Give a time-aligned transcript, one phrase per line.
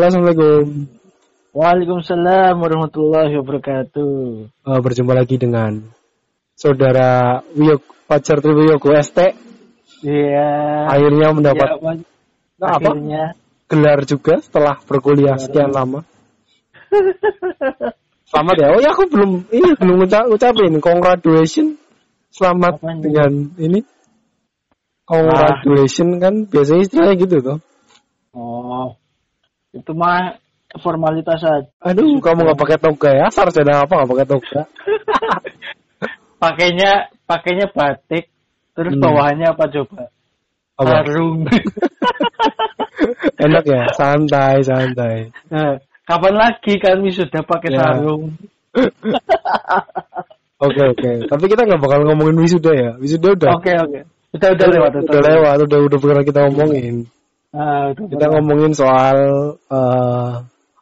[0.00, 0.88] Halo, Assalamualaikum.
[1.52, 4.16] Waalaikumsalam warahmatullahi wabarakatuh.
[4.64, 5.92] Uh, berjumpa lagi dengan
[6.56, 9.36] saudara Wiyok Pacar Triwiyogo ST.
[10.00, 10.48] Iya.
[10.88, 11.76] Akhirnya mendapat Ya.
[11.76, 12.96] Nah, apa?
[12.96, 13.36] akhirnya.
[13.68, 16.08] gelar juga setelah berkuliah sekian lama.
[18.32, 18.66] Selamat ya.
[18.72, 21.76] Oh ya, aku belum ini belum ucap, ucapin congratulations.
[22.32, 23.04] Selamat Apaan?
[23.04, 23.84] dengan ini.
[25.04, 27.58] Congratulations kan biasanya istilahnya gitu toh.
[28.32, 28.96] Oh,
[29.70, 30.34] itu mah
[30.78, 31.66] formalitas aja.
[31.82, 33.26] Aduh, kamu nggak pakai toga ya?
[33.30, 34.60] Sarjana apa nggak pakai toga?
[36.40, 38.32] Pakainya pakainya batik,
[38.72, 39.02] terus Hmm.
[39.04, 40.08] bawahannya apa coba?
[40.80, 41.04] Apa?
[41.04, 41.44] Sarung.
[43.44, 45.28] Enak ya, santai, santai.
[45.52, 45.76] Nah,
[46.08, 47.84] kapan lagi kami sudah pakai Ya.
[47.84, 48.32] sarung?
[50.60, 51.24] Oke oke.
[51.24, 52.92] Tapi kita nggak bakal ngomongin wisuda ya.
[53.00, 53.56] Wisuda udah.
[53.56, 54.04] Oke oke.
[54.36, 54.90] Udah udah lewat.
[55.08, 55.56] Udah lewat.
[55.64, 57.08] Udah udah pernah kita ngomongin.
[57.50, 59.18] Udah Kita ngomongin soal
[59.66, 60.32] eh,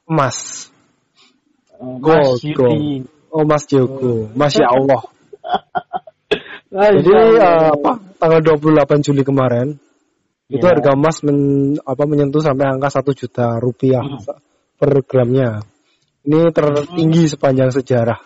[0.05, 0.69] emas.
[1.81, 3.07] Oh, Gold, Mas Yudi.
[3.33, 5.01] Oh Mas Joko, Masya Allah.
[6.75, 7.73] Ah, Jadi eh, Allah.
[7.73, 7.93] apa?
[8.21, 9.79] Tanggal 28 Juli kemarin
[10.49, 10.73] itu Ya.
[10.73, 11.39] harga emas men,
[11.85, 14.21] apa menyentuh sampai angka 1 juta rupiah Hmm.
[14.81, 15.61] per gramnya.
[16.25, 18.21] Ini tertinggi sepanjang sejarah.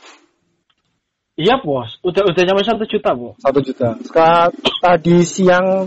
[1.34, 3.34] Iya bos, udah udah nyampe satu juta bos.
[3.38, 3.96] satu juta.
[4.06, 5.86] Sekarang tadi siang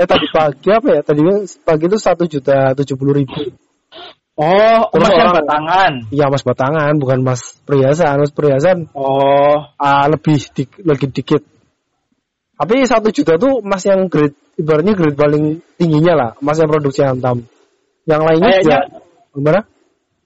[0.00, 1.00] eh tadi pagi apa ya?
[1.04, 1.20] Tadi
[1.60, 3.36] pagi itu satu juta tujuh puluh ribu.
[4.40, 5.92] Oh, Terus emas orang- batangan.
[6.08, 8.24] Iya mas batangan, bukan mas perhiasan.
[8.24, 11.44] Mas perhiasan Oh, ah, lebih di, lebih dikit.
[12.56, 15.44] Tapi satu juta tuh mas yang grade ibaratnya grade paling
[15.76, 17.44] tingginya lah, mas yang produksi antam.
[18.08, 18.78] Yang lainnya Kayaknya- juga
[19.36, 19.60] gimana?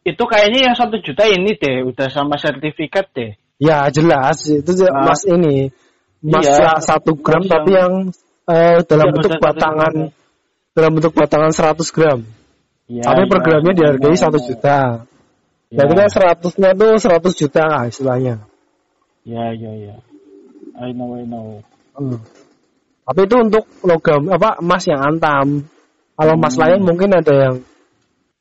[0.05, 3.35] itu kayaknya yang satu juta ini deh, udah sama sertifikat deh.
[3.59, 5.11] Ya jelas itu juga Ah.
[5.11, 5.73] mas ini
[6.23, 6.55] mas Iya.
[6.61, 8.13] ya satu gram Mas tapi yang-
[8.45, 9.93] eh, dalam Iya, bentuk batangan
[10.75, 12.21] dalam bentuk batangan 100 gram.
[12.85, 13.45] Ya, Tapi per ya.
[13.47, 15.07] gramnya dihargai satu juta.
[15.73, 18.45] Ya, Berarti kan seratusnya tuh 100 juta lah istilahnya.
[19.25, 19.97] ya, ya, ya.
[20.77, 21.63] I know, I know.
[21.97, 22.21] Hmm.
[23.05, 25.65] Tapi itu untuk logam apa emas yang antam.
[26.15, 26.63] Kalau emas Hmm.
[26.67, 27.55] lain mungkin ada yang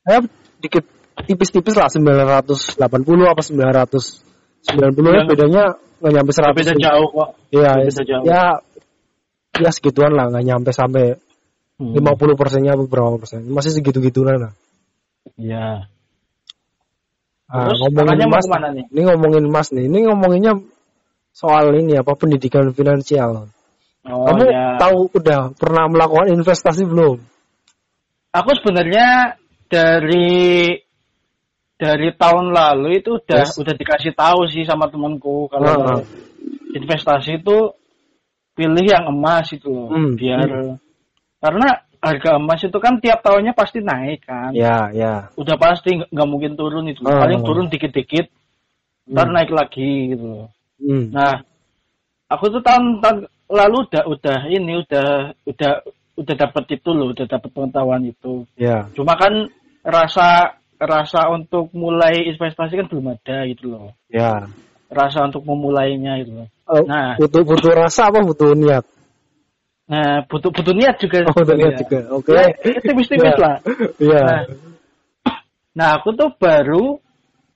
[0.04, 0.18] ya
[0.60, 0.84] dikit
[1.24, 2.76] tipis-tipis lah 980
[3.24, 5.64] apa 990 ya Yang- bedanya
[6.02, 6.58] nggak nyampe 100.
[6.60, 7.28] Beda jauh kok.
[7.54, 8.24] Iya, beda jauh.
[8.26, 8.42] ya
[9.58, 11.18] ya segituan lah nggak nyampe sampai
[11.74, 11.90] Hmm.
[11.90, 13.50] 50 persennya apa berapa persen.
[13.50, 14.52] Masih segitu-gituan lah.
[15.34, 15.90] Ya.
[17.50, 18.38] Ah, Terus ngomongin mau
[18.70, 18.84] nih?
[18.94, 19.84] Ini ngomongin emas nih.
[19.90, 20.54] Ini ngomonginnya
[21.34, 23.50] soal ini apa pendidikan finansial.
[24.06, 24.78] Oh, Kamu ya.
[24.78, 27.18] tahu udah pernah melakukan investasi belum?
[28.38, 29.34] Aku sebenarnya
[29.66, 30.78] dari
[31.74, 33.58] dari tahun lalu itu udah Yes.
[33.58, 36.00] udah dikasih tahu sih sama temanku kalau Ah, mau
[36.70, 37.74] investasi itu
[38.54, 40.46] pilih yang emas itu loh Hmm, biar
[41.38, 45.28] karena harga emas itu kan tiap tahunnya pasti naik kan Ya, ya.
[45.34, 47.24] udah pasti nggak- mungkin turun itu Ah.
[47.24, 48.30] paling turun dikit-dikit
[49.04, 50.48] ntar naik lagi gitu loh
[50.80, 51.10] Hmm.
[51.12, 51.40] nah
[52.26, 55.08] aku tuh tahun, tahun lalu udah udah ini udah
[55.46, 55.72] udah
[56.14, 58.86] udah dapat itu loh udah dapat pengetahuan itu Ya.
[58.94, 59.50] Cuma kan
[59.82, 63.94] rasa rasa untuk mulai investasi kan belum ada gitu loh.
[64.10, 64.46] Ya.
[64.90, 66.48] Rasa untuk memulainya gitu loh.
[66.64, 67.20] Oh, Nah.
[67.20, 68.84] butuh butuh rasa apa butuh niat?
[69.84, 71.28] Nah, butuh butuh niat juga.
[71.28, 71.80] Oh, butuh niat sebenarnya.
[71.84, 71.98] juga.
[72.16, 72.30] Oke.
[72.32, 73.36] Ya, tipis-tipis Ya.
[73.36, 73.56] lah.
[74.00, 74.22] Iya.
[74.24, 74.42] Nah,
[75.76, 76.98] nah, aku tuh baru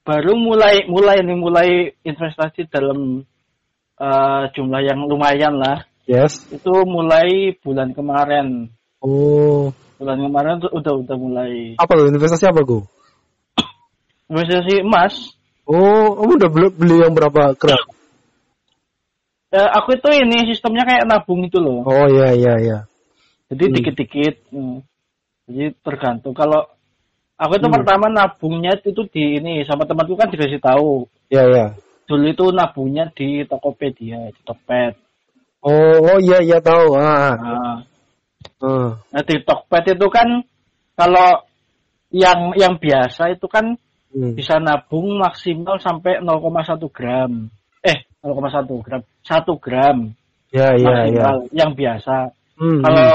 [0.04, 1.68] baru mulai mulai nih mulai
[2.04, 3.24] investasi dalam
[3.96, 5.88] eh, jumlah yang lumayan lah.
[6.04, 6.44] Yes.
[6.48, 8.68] Itu mulai bulan kemarin.
[9.00, 12.82] Oh, Bulan kemarin tuh udah udah mulai apa tuh investasi apa gue?
[14.28, 15.32] investasi emas.
[15.64, 17.76] Oh, kamu udah beli, beli yang berapa gram?
[19.48, 21.80] Eh, aku itu ini sistemnya kayak nabung itu loh.
[21.88, 22.78] Oh, iya iya iya.
[23.48, 23.74] Jadi Hmm.
[23.80, 24.34] dikit-dikit.
[24.52, 24.84] hmm.
[25.48, 26.36] Jadi tergantung.
[26.36, 26.68] Kalau
[27.40, 27.76] aku itu Hmm.
[27.80, 31.08] pertama nabungnya itu di ini sama temanku kan dikasih tahu.
[31.32, 31.66] Iya iya.
[32.04, 35.00] Dulu itu nabungnya di Tokopedia, di Tokped.
[35.64, 36.92] Oh, oh iya iya tahu.
[37.00, 37.32] Ah.
[37.40, 37.76] Nah,
[38.60, 38.90] ah.
[39.00, 40.44] nah, di Tokped itu kan
[40.92, 41.48] kalau
[42.12, 44.32] yang yang biasa itu kan Hmm.
[44.32, 47.52] bisa nabung maksimal sampai 0,1 gram.
[47.84, 49.04] Eh, 0,1 gram.
[49.28, 49.98] 1 gram
[50.48, 50.88] Iya iya iya.
[50.88, 52.16] maksimal yang biasa.
[52.56, 53.10] Hmm, Kalau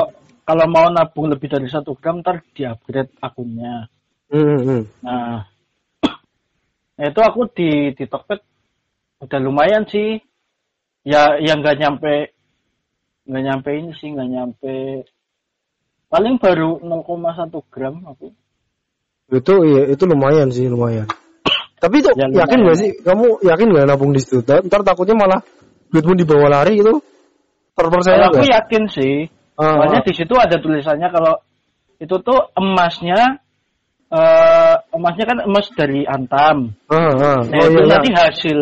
[0.45, 3.89] kalau mau nabung lebih dari 1 gram ntar di-upgrade akunnya.
[4.30, 4.81] hmm, hmm, hmm.
[5.01, 5.42] Nah,
[7.01, 8.39] nah itu aku di di Tokped
[9.25, 10.21] udah lumayan sih.
[11.04, 12.13] Ya yang nggak nyampe
[13.25, 14.75] nggak nyampe ini sih nggak nyampe
[16.13, 18.30] paling baru 0,1 gram aku.
[19.33, 21.09] Itu iya, itu lumayan sih, lumayan.
[21.81, 22.94] Tapi itu Ya, yakin gak sih?
[23.01, 24.45] Kamu yakin gak nabung di situ?
[24.45, 25.42] Ntar takutnya malah
[25.94, 26.98] duitmu dibawa lari gitu.
[27.78, 29.13] Terpercaya Kalau aku yakin sih.
[29.54, 31.38] Ah, Soalnya di situ ada tulisannya kalau
[32.01, 33.38] itu tuh emasnya
[34.10, 36.74] eh, emasnya kan emas dari Antam.
[36.90, 37.40] Ah, ah.
[37.45, 38.18] Nah, Oh itu iya, nanti iya.
[38.25, 38.60] hasil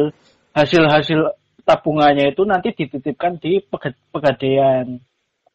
[0.51, 1.19] hasil hasil
[1.63, 4.99] tabungannya itu nanti dititipkan di pega- pegadaian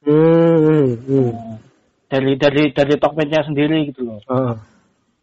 [0.07, 1.31] Hmm, hmm, hmm.
[1.35, 1.59] Nah,
[2.07, 4.23] dari dari dari Tokpednya sendiri gitu loh.
[4.31, 4.55] Ah.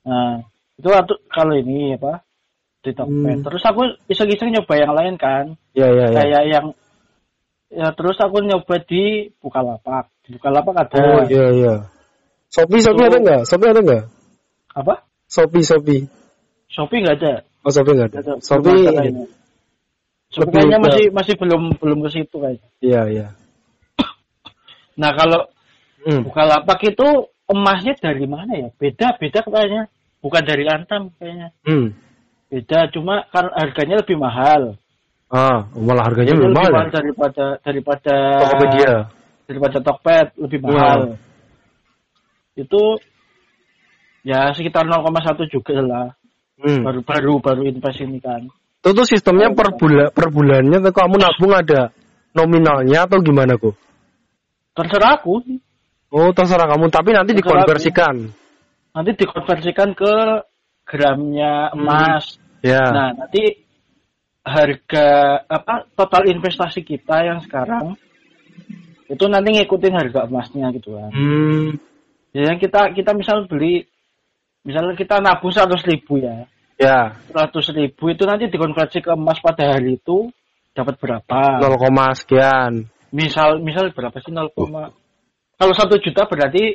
[0.04, 0.44] Nah,
[0.76, 0.90] itu
[1.32, 2.20] kalau ini apa
[2.84, 3.16] di Tokped.
[3.16, 3.44] Hmm.
[3.48, 6.18] Terus aku iseng-iseng nyoba yang lain kan, Ya, ya, ya.
[6.20, 6.66] kayak yang
[7.74, 10.12] ya terus aku nyoba di Bukalapak.
[10.22, 11.76] Di Bukalapak ada Oh iya, iya.
[12.52, 13.42] Shopee, Shopee ada nggak?
[13.48, 14.04] Shopee ada nggak?
[14.76, 14.94] apa?
[15.26, 16.02] Shopee, Shopee.
[16.70, 17.34] Shopee nggak ada.
[17.64, 18.20] Oh, Shopee nggak ada.
[18.20, 18.34] Ada.
[18.44, 18.78] Shopee.
[20.30, 22.70] Shopee kayaknya ke- masih masih belum belum ke situ kayaknya.
[22.84, 23.28] iya, iya.
[25.02, 25.50] Nah kalau
[26.04, 26.20] Hmm.
[26.28, 28.68] Bukalapak itu emasnya dari mana ya?
[28.76, 29.88] Beda beda kayaknya.
[30.20, 31.56] Bukan dari Antam kayaknya.
[31.64, 31.96] Hmm.
[32.54, 34.78] Beda cuma kan harganya lebih mahal.
[35.34, 36.70] Ah, malah harganya Itu lebih mahal.
[36.70, 36.94] ya?
[36.94, 38.16] daripada daripada
[38.46, 38.94] Tokopedia.
[39.50, 40.70] daripada Tokped lebih Hmm.
[40.70, 41.00] mahal.
[42.54, 43.02] Itu
[44.22, 46.08] ya sekitar 0,1 juga lah.
[46.62, 46.86] Hmm.
[46.86, 48.46] Baru baru baru invest ini kan.
[48.86, 51.90] Itu tuh sistemnya per bulan per bulannya tuh kamu nabung ada
[52.38, 53.74] nominalnya atau gimana kok?
[54.78, 55.42] Terserah aku.
[56.14, 58.16] Oh, terserah kamu, tapi nanti Terserah dikonversikan.
[58.94, 60.14] Nanti dikonversikan ke
[60.86, 62.38] gramnya emas.
[62.64, 62.80] Ya.
[62.80, 63.60] Nah, nanti
[64.44, 65.08] harga
[65.48, 67.96] apa total investasi kita yang sekarang
[69.08, 71.12] itu nanti ngikutin harga emasnya gitu kan.
[71.12, 71.80] Hmm.
[72.32, 73.84] Jadi yang kita kita misal beli
[74.64, 76.48] misalnya kita nabung 100 ribu ya.
[76.80, 80.32] Ya, 100 ribu itu nanti dikonversi ke emas pada hari itu
[80.74, 81.62] dapat berapa?
[81.62, 82.90] 0, sekian.
[83.14, 84.50] Misal misal berapa sih 0,
[85.60, 86.74] kalau 1 juta berarti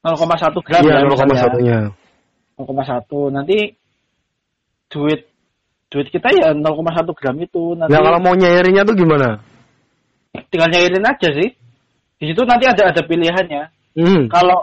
[0.00, 1.44] 0,1 gram Iya, ya misalnya.
[1.44, 1.80] 0,1-nya.
[2.56, 3.58] 0,1 nanti
[4.90, 5.30] duit
[5.90, 9.38] duit kita ya 0,1 gram itu nanti Nah, kalau mau nyairinnya tuh gimana?
[10.50, 11.50] tinggal nyairin aja sih
[12.20, 14.30] di situ nanti ada ada pilihannya Hmm.
[14.30, 14.62] kalau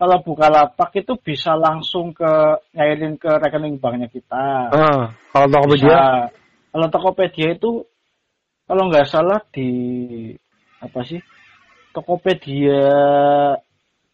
[0.00, 2.32] kalau buka lapak itu bisa langsung ke
[2.72, 5.84] nyairin ke rekening banknya kita Ah, kalau Tokopedia?
[5.84, 6.00] Bisa.
[6.72, 7.84] kalau Tokopedia itu
[8.64, 9.68] kalau nggak salah di
[10.80, 11.20] apa sih
[11.92, 12.88] Tokopedia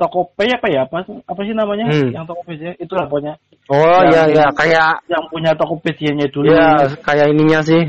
[0.03, 2.11] Tokopay apa ya apa apa sih namanya Hmm.
[2.11, 3.39] yang Tokopedia itu lah pokoknya
[3.71, 7.87] Oh, iya, iya, kayak yang punya Tokopedia-nya dulu ya kayak ininya sih.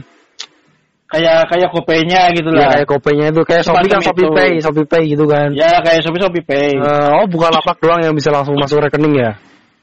[1.10, 2.70] kayak kayak GoPay-nya gitu Ya, lah.
[2.74, 4.30] kayak kopenya itu kayak Shopee kan Shopee.
[4.34, 5.50] Pay, Shopee Pay gitu kan.
[5.54, 6.74] Ya kayak Shopee Shopee Pay.
[6.74, 9.32] Eh, oh, bukan lapak doang yang bisa langsung masuk rekening ya?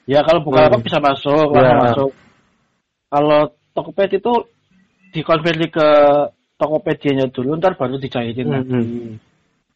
[0.06, 0.67] ya kalau buka Hmm.
[0.71, 1.71] lapak bisa masuk, Ya.
[1.79, 2.11] masuk.
[3.06, 3.41] Kalau
[3.71, 4.35] Tokopedia itu
[5.11, 5.88] dikonversi ke
[6.55, 8.75] Tokopedia-nya dulu, ntar baru dicairin Hmm, lagi.
[8.75, 9.11] hmm.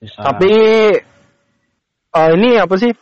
[0.02, 0.20] Bisa.
[0.20, 0.52] Tapi
[2.14, 2.92] eh, ini apa sih?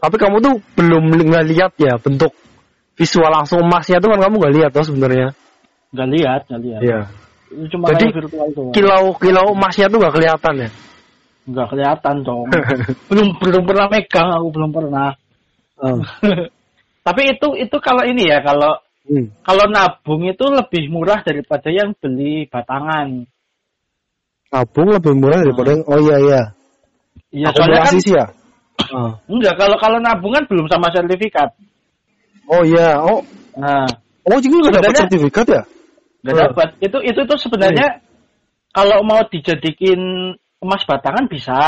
[0.00, 2.32] Tapi kamu tuh belum nggak lihat ya bentuk
[2.96, 5.28] visual langsung emasnya tuh kan kamu nggak lihat tuh sebenarnya.
[5.90, 6.80] nggak lihat, nggak lihat.
[6.80, 7.00] Iya.
[7.50, 8.72] Itu cuma Jadi, kayak virtual doang.
[8.72, 10.70] Kilau kilau emasnya tuh nggak kelihatan ya.
[11.50, 12.46] Nggak kelihatan dong.
[13.10, 15.10] belum belum pernah megang, aku belum pernah.
[15.82, 15.98] Oh.
[17.06, 18.78] Tapi itu itu kalau ini ya, kalau
[19.10, 19.32] Hmm.
[19.42, 23.26] kalau nabung itu lebih murah daripada yang beli batangan.
[24.50, 26.42] Tabung lebih murah daripada yang oh iya iya.
[27.30, 28.26] Iya, soalnya kan sih ya.
[28.90, 29.12] Oh.
[29.28, 31.52] enggak kalau kalau nabung kan belum sama sertifikat.
[32.50, 32.96] Oh iya.
[32.98, 33.20] Oh
[33.60, 33.84] Nah,
[34.24, 35.62] oh jadi nggak dapat sertifikat ya?
[36.24, 36.44] nggak Hmm.
[36.50, 36.68] dapat.
[36.80, 38.00] Itu itu tuh sebenarnya
[38.72, 40.00] kalau mau dijadikin
[40.60, 41.58] emas batangan bisa.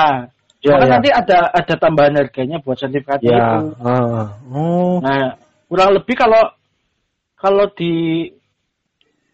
[0.63, 0.93] Ya, Cuma kan ya.
[0.99, 3.47] nanti ada ada tambahan harganya buat sertifikatnya Ya.
[3.61, 3.67] itu.
[3.83, 4.27] Ah.
[4.55, 5.03] Oh.
[5.03, 5.35] Nah,
[5.67, 6.43] kurang lebih kalau
[7.35, 8.31] kalau di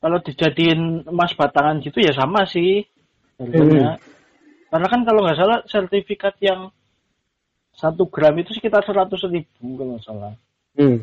[0.00, 2.84] kalau dijadiin emas batangan gitu ya sama sih
[3.36, 3.96] harganya.
[3.96, 4.07] Hmm.
[4.68, 6.68] Karena kan kalau nggak salah sertifikat yang
[7.72, 10.32] satu gram itu sekitar seratus ribu kalau nggak salah.
[10.76, 10.98] Hmm.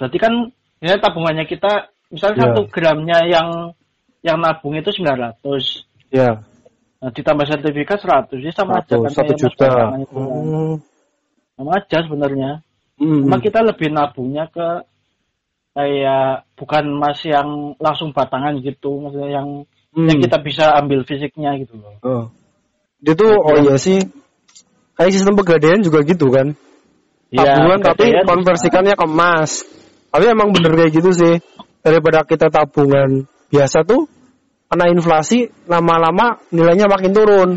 [0.00, 0.32] Berarti kan
[0.82, 2.44] ya tabungannya kita misalnya Ya.
[2.50, 3.48] satu gramnya yang
[4.22, 5.86] yang nabung itu 900.
[6.10, 6.42] Ya.
[7.02, 9.66] Nah, ditambah sertifikat 100 ya sama aja kan satu juta.
[9.66, 9.88] itu kan.
[10.10, 10.74] Hmm.
[11.58, 12.50] Sama aja sebenarnya.
[12.98, 13.26] Hmm.
[13.26, 14.86] Cuma kita lebih nabungnya ke
[15.72, 19.48] kayak bukan emas yang langsung batangan gitu, maksudnya yang
[19.92, 20.08] Hmm.
[20.08, 21.94] yang kita bisa ambil fisiknya gitu loh.
[22.00, 22.24] Oh.
[23.04, 24.00] Dia tuh oh iya sih.
[24.96, 26.56] Kayak sistem pegadaian juga gitu kan.
[27.32, 29.64] Tabungan tapi konversikannya ke emas.
[30.12, 31.34] Tapi emang bener kayak gitu sih.
[31.84, 34.08] Daripada kita tabungan biasa tuh
[34.72, 37.50] kena inflasi lama-lama nilainya makin turun.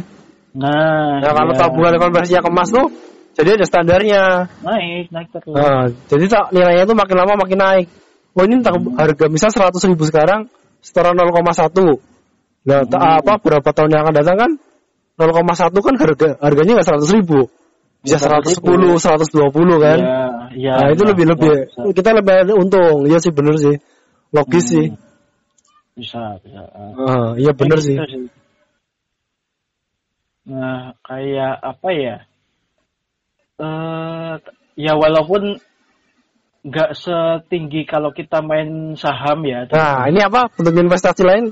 [0.55, 1.59] Nah, Nah, kalau iya.
[1.59, 2.87] tabungan konversinya ke emas tuh
[3.35, 4.23] jadi ada standarnya.
[4.63, 5.55] naik, naik terus.
[5.55, 7.87] Nah, jadi tak- nilainya tuh makin lama makin naik.
[8.35, 8.59] Oh ini
[8.99, 10.51] harga misal 100 ribu sekarang
[10.83, 12.14] setara 0,1.
[12.65, 13.21] Nah, Hmm.
[13.21, 14.51] apa berapa tahun yang akan datang kan
[15.21, 17.45] 0,1 kan harga harganya nggak 100 ribu.
[18.01, 19.97] Bisa 110, 120 kan.
[19.97, 20.21] Iya,
[20.53, 20.73] iya.
[20.77, 21.81] nah, itu iya, lebih lebih bisa.
[21.93, 23.05] kita lebih untung.
[23.09, 23.75] Iya sih bener sih.
[24.33, 24.73] Logis Hmm.
[24.73, 24.85] sih.
[25.95, 26.61] Bisa, bisa.
[27.01, 27.97] Ah, iya bener Kayak sih.
[27.97, 28.29] gitu
[30.45, 32.15] Nah, kayak apa ya?
[33.57, 34.33] Eh
[34.77, 35.57] ya walaupun
[36.65, 39.65] nggak setinggi kalau kita main saham ya.
[39.73, 41.45] Nah, ini apa bentuk investasi lain?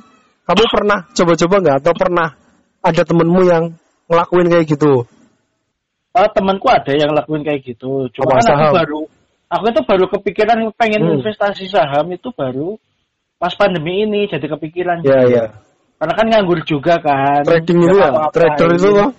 [0.43, 2.27] Kamu pernah coba-coba nggak atau pernah
[2.83, 3.63] ada temenmu yang
[4.11, 5.07] ngelakuin kayak gitu?
[6.13, 8.05] Oh, temanku ada yang lakuin kayak gitu.
[8.13, 9.01] Cuma Apa, kan aku baru
[9.49, 11.15] aku itu baru kepikiran pengen Hmm.
[11.21, 12.77] investasi saham itu baru
[13.41, 15.01] pas pandemi ini jadi kepikiran.
[15.01, 15.45] Ya, ya.
[15.97, 17.41] Karena kan nganggur juga kan.
[17.47, 19.11] Trading itu ya, apa-apa trader itu kok.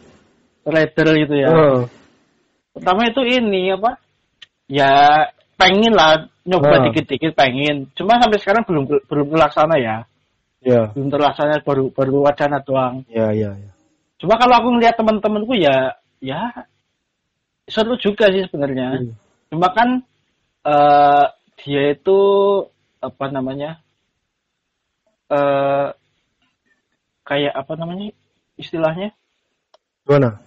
[0.64, 1.49] Trader gitu ya.
[1.50, 1.78] Heeh.
[2.78, 3.90] Pertama itu ini apa?
[4.71, 4.93] Ya
[5.59, 6.83] pengen lah nyoba Ah.
[6.90, 7.90] dikit-dikit pengen.
[7.99, 9.97] Cuma sampai sekarang belum belum terlaksana ya.
[10.64, 13.04] Ya, Belum terlaksana baru baru wacana doang.
[13.12, 13.71] ya, ya, ya.
[14.16, 15.92] Cuma kalau aku ngeliat teman-temanku ya
[16.25, 16.64] ya
[17.68, 18.97] seru juga sih sebenarnya.
[18.97, 19.12] Hmm.
[19.52, 20.00] Cuma kan
[20.64, 21.26] eh
[21.61, 22.18] dia itu
[23.04, 23.85] apa namanya?
[25.28, 25.88] eh
[27.28, 28.09] kayak apa namanya
[28.56, 29.12] istilahnya?
[30.09, 30.40] Gimana?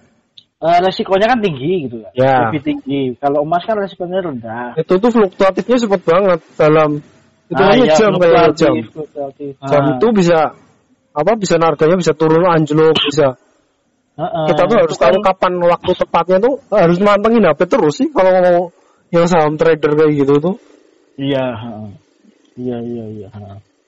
[0.57, 2.11] Eh, resikonya kan tinggi gitu kan.
[2.17, 2.49] Ya.
[2.49, 3.01] Lebih tinggi.
[3.21, 4.73] Kalau emas kan resikonya rendah.
[4.73, 6.97] Itu tuh fluktuatifnya cepet banget dalam
[7.47, 8.73] itu Ah, hanya iya, jam kayak jam.
[8.91, 9.51] fluktuatif.
[9.63, 9.91] Jam Ah.
[9.95, 10.39] itu bisa
[11.17, 13.33] apa bisa harganya bisa turun anjlok bisa
[14.17, 17.93] Heeh, kita tuh harus itu kan- tahu kapan waktu tepatnya tuh harus mantengin HP terus
[17.97, 18.57] sih kalau mau
[19.09, 20.55] yang saham trader kayak gitu tuh
[21.17, 21.45] Iya,
[22.53, 23.27] iya, iya, iya,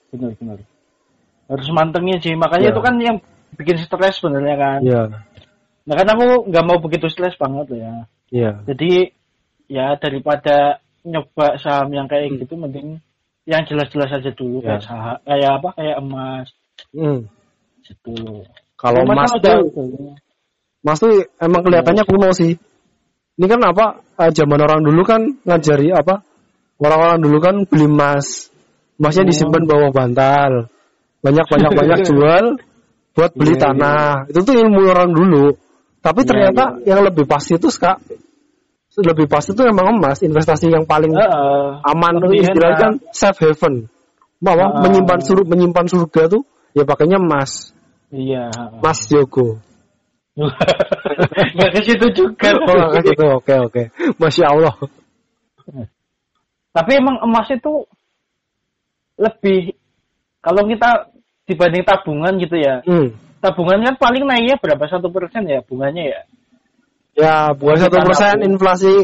[0.09, 0.57] benar, benar.
[1.45, 2.73] Harus mantengin sih, makanya Iya.
[2.73, 3.17] itu kan yang
[3.53, 4.79] bikin stres sebenarnya kan.
[4.81, 5.01] ya
[5.85, 7.93] Nah kan aku nggak mau begitu stres banget ya.
[8.29, 9.13] ya Jadi
[9.65, 12.39] ya daripada nyoba saham yang kayak Hmm.
[12.41, 12.87] gitu, mending
[13.49, 14.77] yang jelas-jelas aja dulu Ya.
[14.77, 16.47] kayak saham, kayak apa, kayak emas
[16.93, 17.19] hmm.
[17.81, 18.13] gitu.
[18.77, 20.13] kalau Emas emas kan udah- tuh
[20.79, 22.53] emas tuh emang kelihatannya kuno sih
[23.35, 23.85] ini kan apa
[24.21, 26.21] eh, zaman orang dulu kan ngajari apa
[26.79, 28.53] orang-orang dulu kan beli emas
[29.01, 29.29] emasnya Oh.
[29.33, 30.51] disimpan bawah bantal
[31.19, 32.45] banyak banyak banyak jual
[33.11, 33.63] buat beli Iya, iya.
[33.65, 35.45] tanah itu tuh ilmu orang dulu
[35.99, 37.97] tapi Iya, ternyata yang lebih pasti itu kak
[38.98, 41.67] lebih pasti itu emang emas investasi yang paling Heeh.
[41.86, 43.86] aman tuh istilahnya kan safe haven
[44.41, 44.81] bahwa Ah.
[44.81, 46.41] menyimpan surga menyimpan surga tuh
[46.74, 47.69] ya pakainya emas
[48.10, 48.50] Iya.
[48.81, 49.62] emas Jogo
[50.39, 52.55] Nggak ke situ juga.
[52.69, 53.84] oh nggak gitu oke oke
[54.17, 54.74] masya Allah
[56.69, 57.84] Tapi emang emas itu
[59.19, 59.75] lebih
[60.39, 61.12] kalau kita
[61.43, 62.79] dibanding tabungan gitu ya.
[62.88, 63.12] hmm.
[63.41, 66.22] Tabungan kan paling naiknya berapa satu persen ya bunganya ya.
[67.19, 68.95] Ya Kita satu persen inflasi.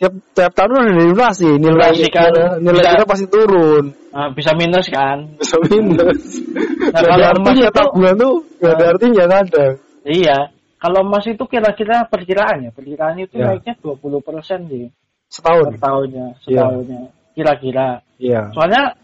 [0.00, 1.48] Tiap tiap tahun ada inflasi.
[1.60, 3.92] Nilai Inflasi kan nilai kita pasti turun.
[4.12, 5.28] Nah, bisa minus kan?
[5.36, 6.40] bisa minus.
[6.88, 10.38] Nah, kalau emas itu- tabungan tuh nggak ada artinya kadang Iya.
[10.80, 13.52] Kalau emas itu kira-kira perkiraan ya, perkiraan itu Ya.
[13.52, 14.88] naiknya 20 persen sih.
[15.28, 15.76] Setahun.
[15.76, 17.00] Per tahunnya, setahunnya.
[17.36, 18.00] Kira-kira.
[18.16, 18.48] iya.
[18.56, 18.96] Soalnya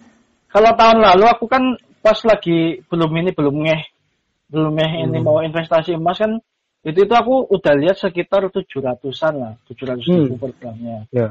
[0.48, 3.82] kalau tahun lalu aku kan pas lagi belum ini belum ngeh.
[4.48, 5.26] Belum ngeh ini Hmm.
[5.28, 6.40] mau investasi emas kan
[6.86, 10.42] itu itu aku udah lihat sekitar 700-an lah 700 ribu Hmm.
[10.46, 10.98] per gramnya.
[11.10, 11.28] ya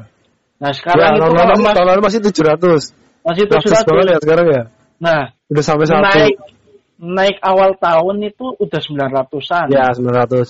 [0.55, 2.81] Nah ya sekarang itu tahun kalau lalu emas tahun lalu masih tujuh ratus
[3.24, 4.12] masih drastis banget 700.
[4.12, 4.63] ya sekarang ya
[4.95, 6.35] Nah udah sampai satu naik
[6.95, 9.65] naik awal tahun itu udah 900-an.
[9.71, 10.50] ya sembilan ratus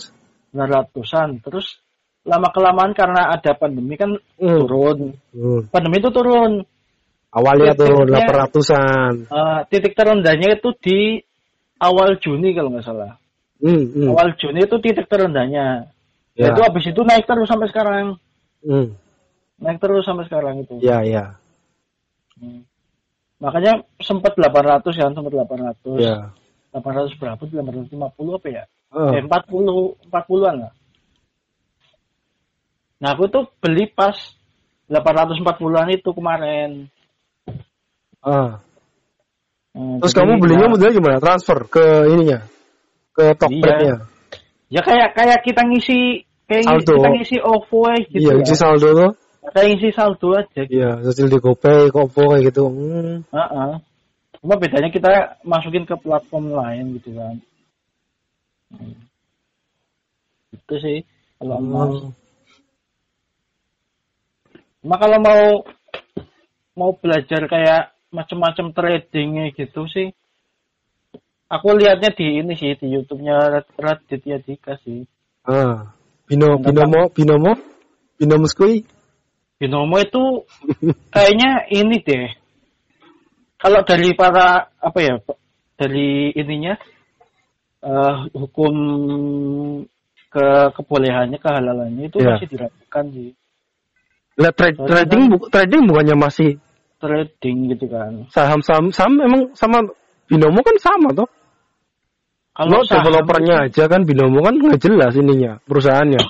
[0.51, 1.29] 900-an.
[1.41, 1.67] Terus
[2.25, 4.59] lama kelamaan karena ada pandemi kan Hmm.
[4.61, 5.13] turun.
[5.29, 5.61] Hmm.
[5.69, 6.65] Pandemi itu turun.
[7.29, 11.19] awalnya turun Titiknya- delapan ratusan Eh, titik terendahnya itu di
[11.77, 13.19] awal Juni kalau nggak salah.
[13.65, 14.07] Hmm, hmm.
[14.13, 15.89] Awal Juni itu titik terendahnya.
[16.37, 16.53] Ya.
[16.53, 18.21] Itu habis itu naik terus sampai sekarang.
[18.61, 18.93] Hmm.
[19.57, 20.77] Naik terus sampai sekarang itu.
[20.79, 21.33] ya ya
[22.35, 22.67] Hmm.
[23.39, 26.03] Makanya sempat 800 kan, sempat 800.
[26.03, 26.29] ya
[26.75, 27.39] 800 berapa?
[27.39, 27.95] 850
[28.35, 28.63] apa ya?
[28.91, 29.11] Oh.
[29.15, 30.73] Eh, 40 40-an lah.
[32.99, 34.15] Nah, aku tuh beli pas
[34.87, 36.91] 840-an itu kemarin.
[38.19, 38.59] Ah.
[39.75, 41.17] Hmm, Terus jadi kamu belinya ya- modelnya gimana?
[41.19, 42.39] Transfer ke ininya?
[43.15, 43.95] Ke Tokped-nya?
[44.67, 46.99] Ya kayak kayak kita ngisi kayak Saldo.
[46.99, 47.79] kita ngisi OVO
[48.11, 48.17] gitu.
[48.19, 48.41] iya, ya.
[48.43, 49.11] isi saldo tuh.
[49.55, 50.61] Kayak ngisi saldo aja.
[50.65, 52.65] Iya, hasil di GoPay, Kopo kayak gitu.
[52.65, 53.21] Hmm.
[53.29, 53.73] Heeh.
[54.41, 57.35] Cuma bedanya kita masukin ke platform lain gitu kan.
[58.73, 58.93] Hmm.
[60.53, 60.97] Itu sih
[61.37, 61.61] kalau.
[61.61, 62.13] Hmm.
[64.81, 65.41] Cuma kalau mau
[66.75, 70.13] mau belajar kayak macam-macam tradingnya gitu sih.
[71.45, 75.05] Aku lihatnya di ini sih di YouTube-nya Rad- Raditya Dika sih.
[75.45, 75.93] Ah.
[76.25, 77.53] Bino, binomo, binomo,
[78.17, 78.81] binomo skui.
[79.61, 80.41] Binomo itu
[81.13, 82.33] kayaknya ini deh.
[83.61, 85.15] Kalau dari para apa ya
[85.77, 86.73] dari ininya
[87.85, 88.73] eh, hukum
[90.29, 92.35] ke kebolehannya kehalalannya itu Iya.
[92.35, 93.29] masih diragukan sih
[94.35, 96.49] Lah tra- Soalnya trading kan- bu- trading bukannya masih
[96.99, 98.27] trading gitu kan.
[98.27, 99.79] saham saham saham emang sama
[100.25, 101.29] binomo kan sama toh?
[102.55, 106.21] Kalau saham developernya aja kan binomo kan nggak jelas ininya perusahaannya.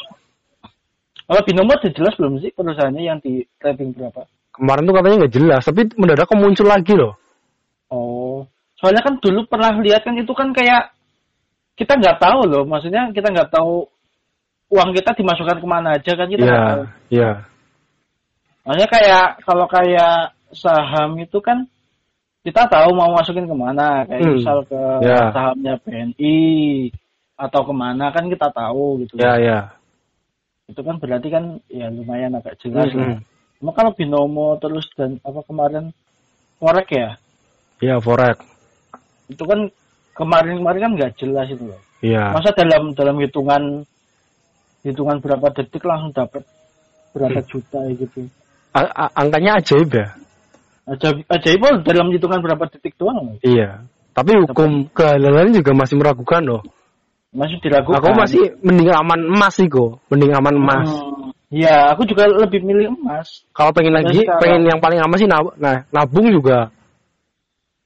[1.26, 4.26] Kalau binomo udah jelas belum sih perusahaannya yang di rating berapa?
[4.56, 7.14] Kemarin tuh katanya nggak jelas, tapi mendadak muncul lagi loh.
[7.92, 8.48] Oh,
[8.80, 10.96] soalnya kan dulu pernah lihat kan itu kan kayak
[11.76, 13.84] kita nggak tahu loh, maksudnya kita nggak tahu
[14.72, 16.84] uang kita dimasukkan ke mana aja kan kita nggak Iya, tahu.
[17.14, 17.32] iya.
[18.66, 20.18] Maksudnya kayak kalau kayak
[20.56, 21.70] saham itu kan
[22.46, 24.38] kita tahu mau masukin ke mana, kayak Hmm.
[24.38, 25.34] misal ke Ya.
[25.34, 26.38] sahamnya BNI
[27.36, 29.18] atau ke mana kan kita tahu gitu.
[29.18, 29.60] Iya, iya.
[30.70, 33.08] Itu kan berarti kan ya lumayan agak jelas Hmm, lah.
[33.18, 33.22] hmm.
[33.58, 35.90] Cuma kalau binomo terus dan apa kemarin
[36.62, 37.10] korek ya,
[37.82, 38.38] Iya, forex.
[39.26, 39.66] itu kan
[40.14, 41.82] kemarin-kemarin kan nggak jelas itu loh.
[42.06, 42.30] Iya.
[42.30, 43.82] Masa dalam dalam hitungan
[44.86, 46.46] hitungan berapa detik langsung dapat
[47.10, 47.50] berapa Hmm.
[47.50, 48.30] juta gitu.
[48.78, 50.14] A- a- angkanya ajaib ya.
[50.86, 53.42] Ajaib, ajaib dalam hitungan berapa detik doang.
[53.42, 53.90] Iya.
[54.14, 56.62] Tapi hukum kehalalan juga masih meragukan loh.
[57.36, 58.00] Masih diragukan.
[58.00, 60.88] Aku masih mending aman emas sih kok, mending aman emas.
[60.88, 63.46] Hmm, Iya, aku juga lebih milih emas.
[63.54, 66.70] Kalau pengen lagi, sekarang- pengen yang paling aman sih nab nah, nabung juga.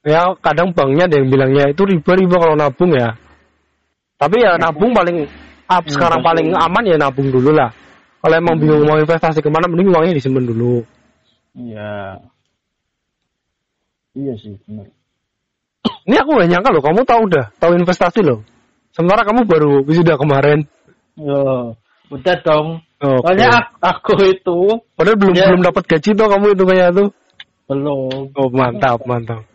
[0.06, 3.20] Ya kadang banknya ada yang bilangnya itu riba-riba kalau nabung ya.
[4.16, 5.28] Tapi ya nabung paling
[5.68, 6.30] up Hmm, sekarang pasti.
[6.30, 7.72] paling aman ya nabung dulu lah.
[8.20, 10.84] Kalau emang bingung mau investasi ke mana, mending uangnya disimpan dulu.
[11.56, 12.20] Iya.
[14.18, 14.88] Iya sih, benar.
[16.10, 18.42] Ini aku gak nyangka loh, kamu tahu udah, tahu investasi loh.
[18.90, 20.66] Sementara kamu baru wisuda kemarin.
[21.14, 21.74] Yo,
[22.10, 22.82] udah dong.
[23.00, 23.22] Oke.
[23.24, 24.60] Soalnya ak- aku itu
[24.98, 25.48] Padahal belum Ya.
[25.48, 27.10] belum dapat gaji tuh kamu itu kayaknya tuh.
[27.70, 28.34] belum.
[28.34, 29.46] Oh mantap mantap.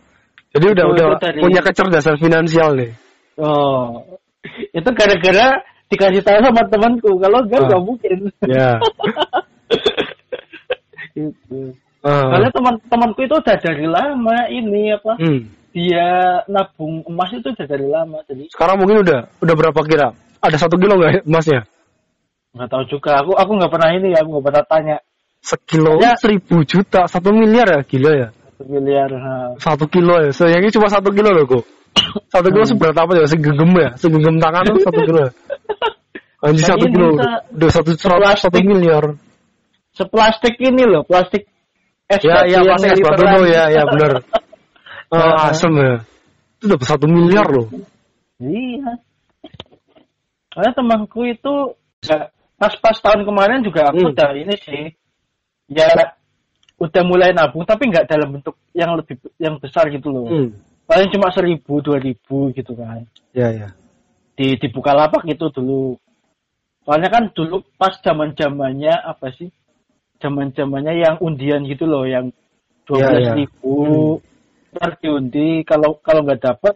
[0.54, 2.94] Jadi udah Itu- udah itu dari- punya kecerdasan finansial nih.
[3.36, 4.00] Oh,
[4.78, 7.10] itu gara-gara dikasih tahu sama temanku.
[7.18, 7.66] Kalau enggak Ah.
[7.68, 8.18] nggak mungkin.
[8.48, 8.70] Ya.
[11.18, 11.60] itu.
[12.04, 12.28] Ah.
[12.28, 15.16] Soalnya teman-temanku itu udah dari lama ini apa?
[15.16, 15.40] Hmm.
[15.72, 16.06] Dia
[16.46, 18.20] nabung emas itu udah dari lama.
[18.28, 20.12] Jadi Sekarang mungkin udah udah berapa kira?
[20.44, 21.64] Ada satu kilo nggak emasnya?
[22.54, 23.18] nggak tahu juga.
[23.24, 24.22] Aku aku nggak pernah ini ya.
[24.22, 24.96] Aku nggak pernah tanya.
[25.40, 26.14] Sekilo Ya.
[26.16, 28.28] seribu juta, satu miliar ya gila ya.
[28.54, 29.08] Satu miliar.
[29.10, 29.50] nah.
[29.58, 30.30] Satu kilo ya.
[30.30, 31.64] Sayangnya cuma satu kilo loh kok.
[32.32, 32.72] Satu kilo Hmm.
[32.76, 33.24] seberat apa ya?
[33.26, 33.88] Segenggam ya?
[33.96, 35.18] Segenggam tangan tuh satu kilo.
[35.24, 35.30] ya?
[36.46, 37.08] Anjir Nah, satu ini kilo
[37.56, 39.04] udah satu seratus satu miliar.
[39.94, 41.46] Seplastik ini loh, plastik
[42.10, 44.12] es Ya ya pasti es batu tuh ya ya benar.
[45.14, 45.54] Ah.
[45.54, 46.02] asem ya.
[46.58, 47.70] Itu udah satu miliar loh.
[48.42, 48.98] Iya.
[50.50, 54.10] Karena temanku itu ya, pas-pas tahun kemarin juga aku Hmm.
[54.10, 54.84] udah ini sih.
[55.70, 55.86] Ya
[56.82, 60.26] udah mulai nabung tapi nggak dalam bentuk yang lebih yang besar gitu loh.
[60.26, 60.50] Hmm.
[60.90, 63.06] Paling cuma seribu dua ribu gitu kan.
[63.30, 63.68] Ya ya.
[64.34, 65.94] Di di Bukalapak gitu dulu.
[66.82, 69.48] Soalnya kan dulu pas zaman zamannya apa sih?
[70.22, 72.30] Zaman zamannya yang undian gitu loh, yang
[72.88, 73.34] dua Ya, belas ya.
[73.38, 73.76] ribu.
[74.74, 76.74] Ntar diundi kalau kalau nggak dapet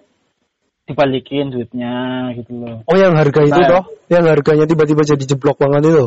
[0.87, 2.81] dibalikin duitnya gitu loh.
[2.87, 3.69] Oh yang harga itu Nah.
[3.69, 6.07] toh, yang harganya tiba-tiba jadi jeblok banget itu.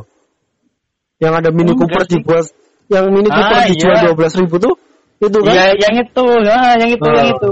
[1.21, 2.17] Yang ada Mini Cooper sih.
[2.17, 2.45] dibuat,
[2.89, 4.01] yang Mini Ah, Cooper dijual iya.
[4.09, 4.73] dua belas ribu tuh,
[5.21, 5.53] itu kan?
[5.53, 7.13] Iya, yang itu, nah, yang itu, Ah.
[7.13, 7.51] yang itu.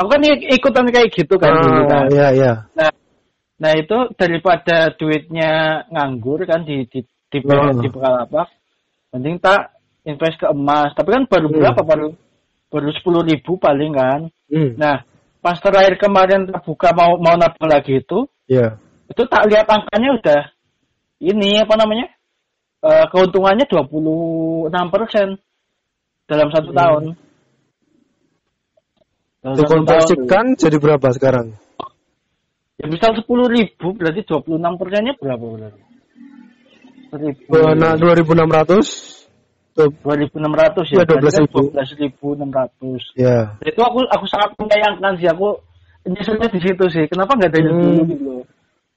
[0.00, 2.08] Aku kan ik- ikutan kayak gitu kan dulu kan.
[2.08, 2.52] Ah, iya iya.
[2.72, 2.88] Nah,
[3.60, 7.76] nah itu daripada duitnya nganggur kan di di di, Ah.
[7.76, 8.48] di Bukalapak,
[9.10, 9.74] mending tak
[10.06, 10.94] invest ke emas.
[10.94, 11.56] Tapi kan baru Hmm.
[11.58, 11.80] berapa?
[11.82, 12.08] Baru
[12.70, 14.20] baru sepuluh ribu paling kan.
[14.46, 15.02] Hmm, Nah,
[15.42, 18.78] pas terakhir kemarin buka mau mau nabung lagi itu, iya.
[19.10, 20.42] itu tak lihat angkanya udah
[21.18, 22.06] ini apa namanya?
[22.80, 25.36] Eh, keuntungannya 26%
[26.24, 26.78] dalam satu Hmm.
[26.78, 27.02] tahun.
[29.40, 31.46] Dalam satu tahun Dikonversikan jadi berapa sekarang?
[32.80, 35.80] Ya misal 10 ribu berarti 26 persennya berapa berarti?
[37.10, 37.50] 1000.
[37.50, 38.86] Eh, Nah, dua ribu enam ratus.
[39.74, 41.06] 2600 Ya, ya.
[41.06, 41.70] berarti kan 12.000.
[41.72, 43.00] 12.600.
[43.16, 43.54] Ya.
[43.64, 45.56] Itu aku aku sangat menyayangkan sih aku
[46.04, 47.04] nyeselnya di situ sih.
[47.08, 47.78] Kenapa nggak dari Hmm.
[47.80, 48.44] dulu gitu loh.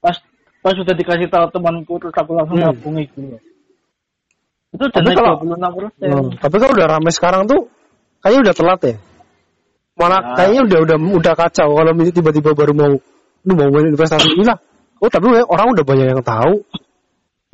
[0.02, 0.16] Pas
[0.60, 2.74] pas sudah dikasih tahu temanku terus aku langsung Hmm.
[2.74, 3.40] nabung loh.
[4.74, 6.08] Itu udah Tapi kalau- 26 persen.
[6.10, 7.60] Hmm, Tapi kalau udah ramai sekarang tuh,
[8.18, 8.94] kayaknya udah telat ya.
[9.94, 10.34] Malah Nah.
[10.34, 12.92] kayaknya udah udah udah kacau kalau tiba-tiba baru mau,
[13.46, 14.58] lu mau investasi ini lah.
[14.98, 16.66] Oh tapi orang udah banyak yang tahu.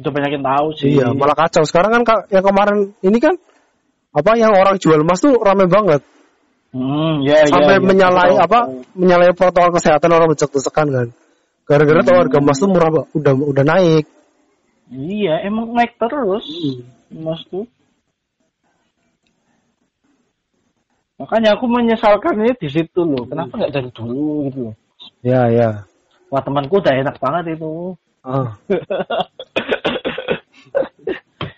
[0.00, 0.96] Udah banyak yang tahu sih.
[0.96, 1.62] Iya, malah kacau.
[1.68, 3.36] Sekarang kan yang kemarin ini kan
[4.10, 6.00] apa yang orang jual emas tuh rame banget.
[6.70, 7.84] Hmm, ya, Sampai ya, ya.
[7.84, 8.58] menyalahi Tahu, apa?
[8.94, 11.08] Menyalahi protokol kesehatan orang becek-becekan kan.
[11.66, 12.20] Gara-gara tuh Hmm.
[12.24, 14.04] harga emas tuh murah udah udah naik.
[14.90, 16.46] Iya, emang naik terus.
[17.10, 17.66] Mas tuh.
[21.20, 23.28] Makanya aku menyesalkan ini di situ loh.
[23.28, 24.72] Kenapa nggak dari dulu gitu.
[25.20, 25.84] Ya, ya.
[26.32, 27.94] Wah temanku udah enak banget itu.
[28.20, 28.61] Ah.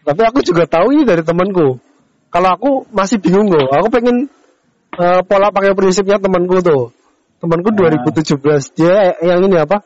[0.07, 1.79] Tapi aku juga tahu ini dari temanku.
[2.33, 3.71] Kalau aku masih bingung loh.
[3.71, 4.27] Aku pengen
[4.99, 6.91] eh, pola pakai prinsipnya temanku tuh.
[7.43, 7.91] Temanku Ah.
[7.91, 9.83] 2017 dia yang ini apa?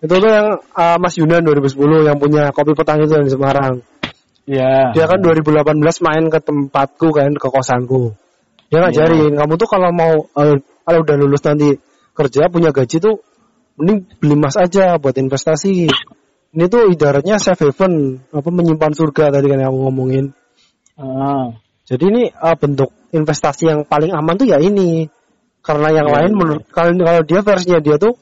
[0.00, 3.80] Itu tuh yang eh, Mas Yunan 2010 yang punya kopi petang itu di Semarang.
[4.48, 4.96] Ya.
[4.96, 8.16] Dia kan 2018 main ke tempatku kan, ke kosanku.
[8.68, 8.88] Dia Iya.
[8.88, 11.76] ngajarin, kamu tuh kalau mau eh, kalau udah lulus nanti
[12.16, 13.20] kerja punya gaji tuh
[13.78, 15.86] mending beli emas aja buat investasi.
[16.48, 20.34] Ini tuh ibaratnya safe haven, apa menyimpan surga tadi kan yang aku ngomongin.
[20.98, 21.54] Ah.
[21.86, 25.06] Jadi ini eh, bentuk investasi yang paling aman tuh ya ini.
[25.62, 26.38] Karena yang Iya, lain iya.
[26.38, 28.16] menurut kalau kalau dia versinya dia tuh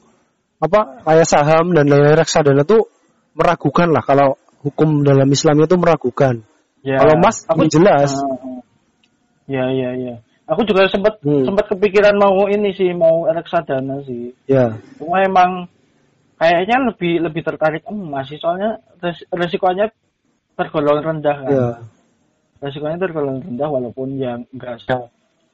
[0.59, 2.89] apa kayak saham dan lain-lain reksadana tuh
[3.37, 6.43] meragukan lah kalau hukum dalam Islam itu meragukan.
[6.83, 6.99] Ya.
[7.01, 8.11] Kalau emas, aku jelas.
[8.13, 8.61] Ah.
[9.47, 10.15] Ya, ya, ya.
[10.47, 11.43] Aku juga sempat Hmm.
[11.43, 14.31] sempat kepikiran mau ini sih, mau reksadana sih.
[14.47, 15.67] Ya, Cuma emang
[16.39, 19.91] kayaknya lebih lebih tertarik emas sih, soalnya res- resikonya
[20.55, 21.51] tergolong rendah kan.
[21.51, 21.69] ya.
[22.63, 24.95] Resikonya tergolong rendah walaupun yang enggak se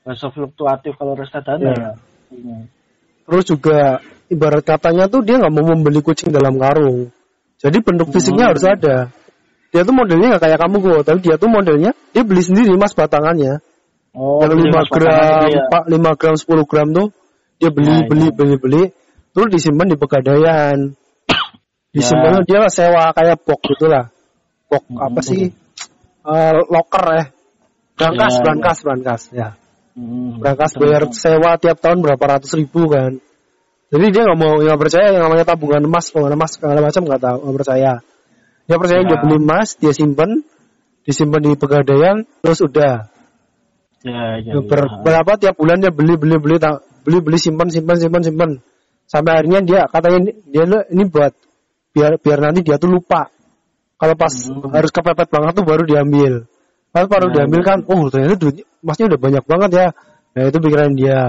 [0.06, 1.74] nggak sefluktuatif kalau reksadana Ya.
[1.74, 1.92] ya.
[2.30, 2.58] Iya.
[3.24, 3.80] Terus juga
[4.30, 7.10] ibarat katanya tuh dia nggak mau membeli kucing dalam karung.
[7.58, 8.52] Jadi bentuk fisiknya Hmm.
[8.54, 8.96] harus ada.
[9.74, 12.94] Dia tuh modelnya nggak kayak kamu gue, tapi dia tuh modelnya dia beli sendiri mas
[12.94, 13.58] batangannya.
[14.14, 15.62] Oh, yang beli 5 emas batangan gram, ya.
[15.74, 17.08] Pak, 5 gram, 10 gram tuh
[17.58, 18.34] dia beli, Ya, beli, ya.
[18.34, 18.84] beli, beli,
[19.34, 20.78] terus disimpan di pegadaian.
[21.98, 22.46] Disimpan Ya.
[22.46, 24.06] dia sewa kayak box gitulah.
[24.70, 25.02] Box Hmm.
[25.02, 25.50] apa sih?
[26.24, 27.24] Eh, locker ya.
[27.94, 28.42] Berangkas, Ya, ya.
[28.42, 29.48] berangkas, berangkas ya.
[29.94, 33.22] Hmm, Berangkas betul, bayar sewa tiap tahun berapa ratus ribu kan.
[33.94, 37.22] Jadi dia nggak mau nggak percaya yang namanya tabungan emas, tabungan emas segala macam nggak
[37.22, 37.94] tahu nggak percaya.
[38.66, 39.10] Dia percaya Ya.
[39.14, 40.42] dia beli emas, dia simpen,
[41.06, 43.13] disimpan di pegadaian, terus udah
[44.04, 45.00] Ya, ya, Ber- ya.
[45.00, 46.60] berapa tiap bulan dia beli beli beli
[47.08, 48.50] beli beli simpan simpan simpan simpan
[49.08, 51.32] sampai akhirnya dia katanya dia ini buat
[51.96, 53.32] biar biar nanti dia tuh lupa
[53.96, 54.68] kalau pas Hmm.
[54.76, 56.44] harus kepepet banget tuh baru diambil
[56.92, 57.68] kalau baru Nah, diambil iya.
[57.72, 59.88] kan oh ternyata duit emasnya udah banyak banget ya
[60.36, 61.20] nah itu pikiran dia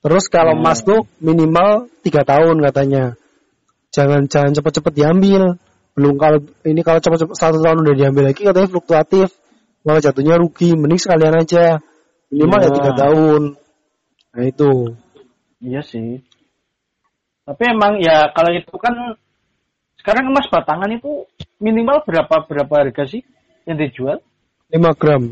[0.00, 0.60] terus kalau Nah.
[0.64, 3.12] emas tuh minimal tiga tahun katanya
[3.92, 5.60] jangan jangan cepet-cepet diambil
[5.92, 9.28] belum kalau ini kalau cepet-cepet satu tahun udah diambil lagi katanya fluktuatif
[9.84, 11.78] malah jatuhnya rugi mending sekalian aja
[12.32, 12.74] minimal ya Iya.
[12.74, 13.42] tiga tahun
[14.34, 14.70] nah itu
[15.64, 16.20] Iya sih.
[17.44, 18.92] Tapi emang ya kalau itu kan
[19.96, 21.24] sekarang emas batangan itu
[21.56, 23.24] minimal berapa berapa harga sih
[23.64, 24.20] yang dijual?
[24.68, 25.22] 5 gram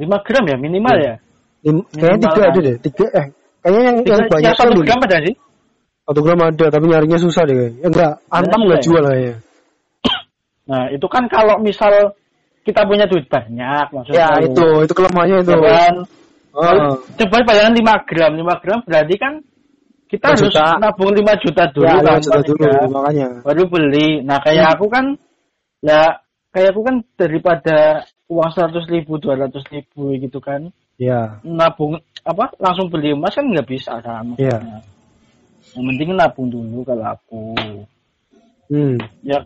[0.00, 1.04] 5 gram ya minimal Iya.
[1.04, 1.14] ya.
[1.68, 2.48] Lim- kayaknya tiga kan?
[2.48, 3.26] ada deh tiga eh
[3.60, 5.34] kayaknya yang Tiga, yang banyak yang satu kan gram ada sih?
[6.02, 8.84] satu gram ada tapi nyarinya susah deh kayaknya enggak antam susah nggak ya?
[8.84, 9.34] jual kayaknya
[10.62, 11.92] Nah itu kan kalau misal
[12.62, 14.22] kita punya duit banyak maksudnya.
[14.22, 15.94] ya itu itu kelemahannya itu Ya kan?
[16.52, 16.94] Oh.
[17.16, 19.32] Coba bayangkan 5 gram, 5 gram berarti kan
[20.12, 20.66] kita Lima harus juta.
[20.76, 24.08] nabung 5 juta dulu ya, kan, lima juta dulu makanya baru beli.
[24.20, 24.74] Nah kayak Hmm.
[24.76, 25.04] aku kan,
[25.80, 26.00] ya
[26.52, 27.78] kayak aku kan daripada
[28.28, 30.68] uang 100 ribu, 200 ribu gitu kan,
[31.00, 34.36] ya nabung apa langsung beli emas kan nggak bisa kan.
[34.36, 34.60] Iya.
[35.72, 37.42] Yang penting nabung dulu kalau aku.
[38.68, 39.00] hmm.
[39.24, 39.40] Ya,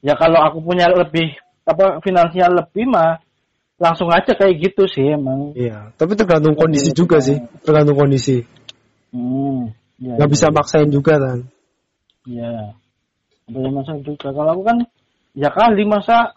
[0.00, 3.18] ya kalau aku punya lebih apa finansial lebih mah
[3.76, 5.52] langsung aja kayak gitu sih emang.
[5.52, 8.36] Iya, tapi tergantung kondisi Lebih juga lebih sih, tergantung kondisi.
[9.12, 9.74] Hmm.
[10.00, 10.54] Ya, Nggak ya, bisa ya.
[10.54, 11.38] maksain juga kan.
[12.26, 12.54] Iya.
[13.46, 14.28] Beli masa juga.
[14.32, 14.78] Kalau aku kan
[15.36, 16.34] ya kali masa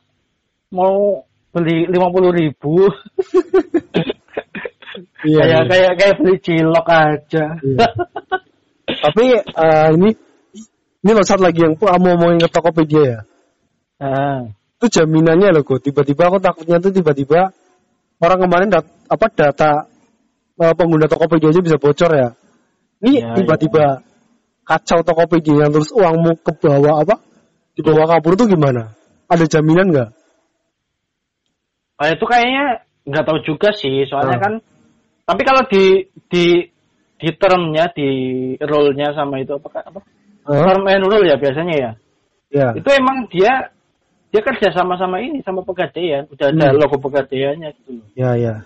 [0.69, 2.85] mau beli lima puluh ribu
[5.25, 5.41] Iya.
[5.43, 5.59] kayak iya.
[5.67, 7.45] kayak kayak beli cilok aja.
[7.59, 7.87] Iya.
[8.89, 10.09] Tapi eh, ini
[11.03, 13.19] ini loh saat lagi yang kamu ngomongin ke Tokopedia ya.
[13.99, 14.39] Ah,
[14.79, 15.83] Itu jaminannya loh kok.
[15.83, 17.51] Tiba-tiba aku takutnya tuh tiba-tiba
[18.23, 19.71] orang kemarin dat apa data
[20.55, 22.31] eh, pengguna Tokopedia aja bisa bocor ya.
[23.03, 23.99] Ini Iya, tiba-tiba
[24.63, 27.19] kacau Tokopedia yang terus uangmu ke bawah apa?
[27.75, 28.95] Di bawah kabur tuh gimana?
[29.27, 30.09] Ada jaminan nggak?
[31.99, 34.07] ah, itu kayaknya nggak tahu juga sih.
[34.07, 34.43] Soalnya Ah.
[34.47, 34.53] kan.
[35.27, 36.63] Tapi kalau di di
[37.19, 38.09] di termnya di
[38.63, 39.99] rule-nya sama itu apa apa?
[40.47, 40.63] Hah?
[40.71, 41.91] Term and rule ya biasanya ya.
[42.49, 42.67] Ya.
[42.79, 43.75] Itu emang dia
[44.29, 46.25] dia kerja sama sama ini sama pegadaian.
[46.29, 46.77] Udah ada Hmm.
[46.77, 47.97] logo pegadaiannya gitu.
[48.13, 48.61] Ya, ya.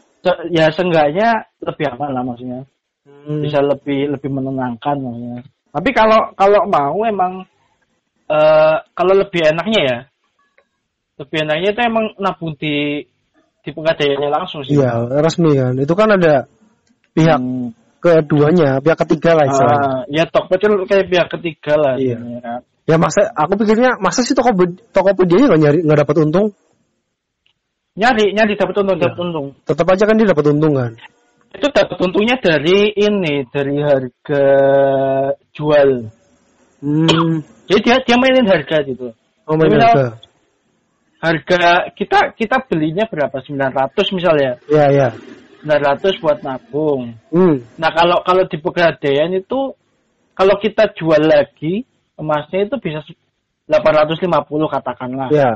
[0.51, 2.63] Ya seenggaknya lebih aman lah maksudnya.
[3.03, 3.43] Hmm.
[3.43, 5.43] bisa lebih lebih menenangkan maksudnya.
[5.75, 7.43] Tapi kalau kalau mau emang
[8.31, 9.97] eh kalau lebih enaknya ya,
[11.19, 13.03] lebih enaknya itu emang nabung di
[13.63, 14.79] di pegadaiannya langsung sih.
[14.79, 15.75] Iya, resmi kan.
[15.83, 16.47] Itu kan ada
[17.11, 17.75] pihak Hmm.
[17.99, 19.87] keduanya, pihak ketiga lah istilahnya.
[19.87, 21.93] Ah, ya Tokped itu kayak pihak ketiga lah.
[21.99, 22.15] Iya.
[22.19, 22.61] sebenarnya kan.
[22.83, 24.51] Ya masa aku pikirnya masa sih toko
[24.91, 26.47] Tokopedia nggak nyari nggak dapat untung?
[27.95, 29.03] Nyari nyari dapat untung Iya.
[29.07, 29.47] dapat untung.
[29.63, 30.91] Tetap aja kan dia dapat untung kan.
[31.53, 34.45] Itu dapat untungnya dari ini dari harga
[35.55, 35.89] jual.
[36.83, 37.39] Hmm.
[37.71, 39.15] Jadi dia dia mainin harga gitu.
[39.47, 40.19] Oh main harga.
[41.23, 43.39] Harga kita kita belinya berapa?
[43.39, 44.59] 900 misalnya.
[44.67, 45.09] Ya ya.
[45.63, 47.15] 900 buat nabung.
[47.31, 47.63] Hmm.
[47.79, 49.71] Nah kalau kalau di pegadaian itu
[50.35, 51.87] kalau kita jual lagi
[52.19, 52.99] emasnya itu bisa
[53.67, 54.27] 850
[54.69, 55.29] katakanlah.
[55.31, 55.51] Ya.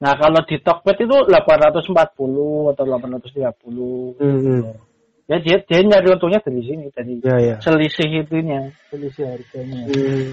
[0.00, 4.16] Nah kalau di Tokped itu 840 atau 830.
[4.16, 4.64] Hmm.
[5.30, 7.56] Ya dia dia nyari untungnya dari sini dari Ya ya.
[7.62, 9.80] selisih itunya, selisih harganya.
[9.86, 10.32] Hmm.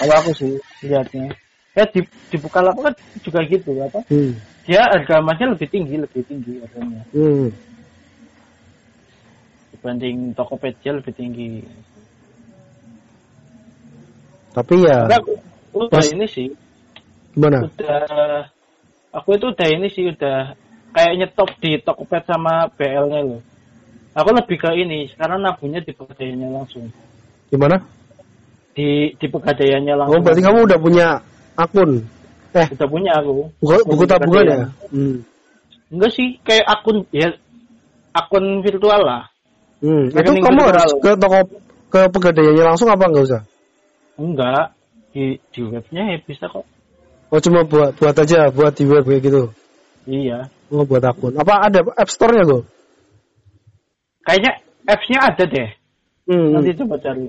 [0.00, 0.52] Kalau aku sih
[0.86, 1.28] lihatnya.
[1.76, 4.00] Ya di di Bukalapak kan juga gitu apa?
[4.08, 4.32] Hmm.
[4.64, 7.50] Dia harga emasnya lebih tinggi, lebih tinggi harganya Hmm.
[9.74, 11.60] dibanding Tokopedia lebih tinggi.
[14.50, 15.32] Tapi ya aku
[15.76, 16.48] udah Mas- ini sih,
[17.38, 17.62] gimana?
[17.70, 18.50] udah
[19.14, 20.58] aku itu udah ini sih udah
[20.90, 23.40] kayak nyetop di Tokopet sama BL-nya loh.
[24.10, 26.90] Aku lebih ke ini, sekarang nabungnya di pegadaiannya langsung.
[27.46, 27.78] Gimana?
[28.74, 30.22] Di di pegadaiannya Oh, langsung.
[30.26, 31.06] berarti kamu udah punya
[31.54, 31.90] akun.
[32.50, 33.46] Eh, udah punya aku.
[33.62, 34.58] buku, buku tabungan ya?
[34.90, 35.22] Hmm.
[35.94, 37.30] Enggak sih, kayak akun ya
[38.10, 39.22] akun virtual lah.
[39.78, 40.10] Hmm.
[40.10, 40.74] Itu kamu virtual.
[40.74, 41.38] harus ke toko
[41.90, 43.42] ke pegadaiannya langsung apa enggak usah?
[44.20, 44.76] Enggak,
[45.16, 46.68] di di webnya ya bisa kok.
[47.32, 49.42] Oh, cuma buat buat aja, buat di web kayak gitu.
[50.04, 50.52] Iya.
[50.68, 51.40] Oh, buat akun.
[51.40, 52.68] Apa ada App Store-nya, Go?
[54.20, 54.52] Kayaknya
[54.84, 55.70] apps-nya ada deh.
[56.28, 56.48] Hmm.
[56.54, 57.26] Nanti coba cari.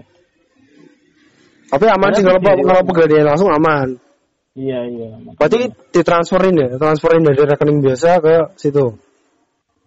[1.72, 3.96] Tapi aman Ada sih kalau kalau pegadaian langsung aman.
[4.52, 5.10] Iya, iya.
[5.40, 9.00] Berarti ditransferin ya, transferin dari rekening biasa ke situ.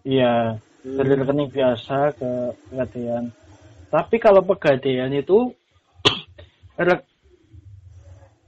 [0.08, 2.30] Iya, dari rekening biasa ke
[2.72, 3.28] pegadaian.
[3.92, 5.52] Tapi kalau pegadaian itu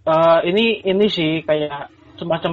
[0.06, 2.52] eh, ini ini sih kayak semacam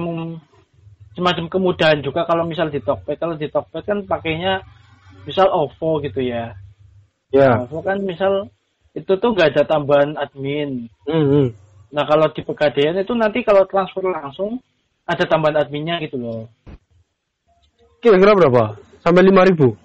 [1.14, 3.18] semacam kemudahan juga kalau misal di Tokped.
[3.18, 4.62] Kalau di Tokped kan pakainya
[5.26, 6.54] misal OVO gitu ya.
[7.30, 7.62] Ya.
[7.66, 8.50] OVO kan misal
[8.94, 10.86] itu tuh gak ada tambahan admin.
[11.06, 11.46] Hmm, hmm.
[11.94, 14.58] Nah kalau di pegadaian itu nanti kalau transfer langsung
[15.06, 16.46] ada tambahan adminnya gitu loh.
[18.02, 18.78] Kira-kira berapa?
[19.02, 19.84] Sampai 5000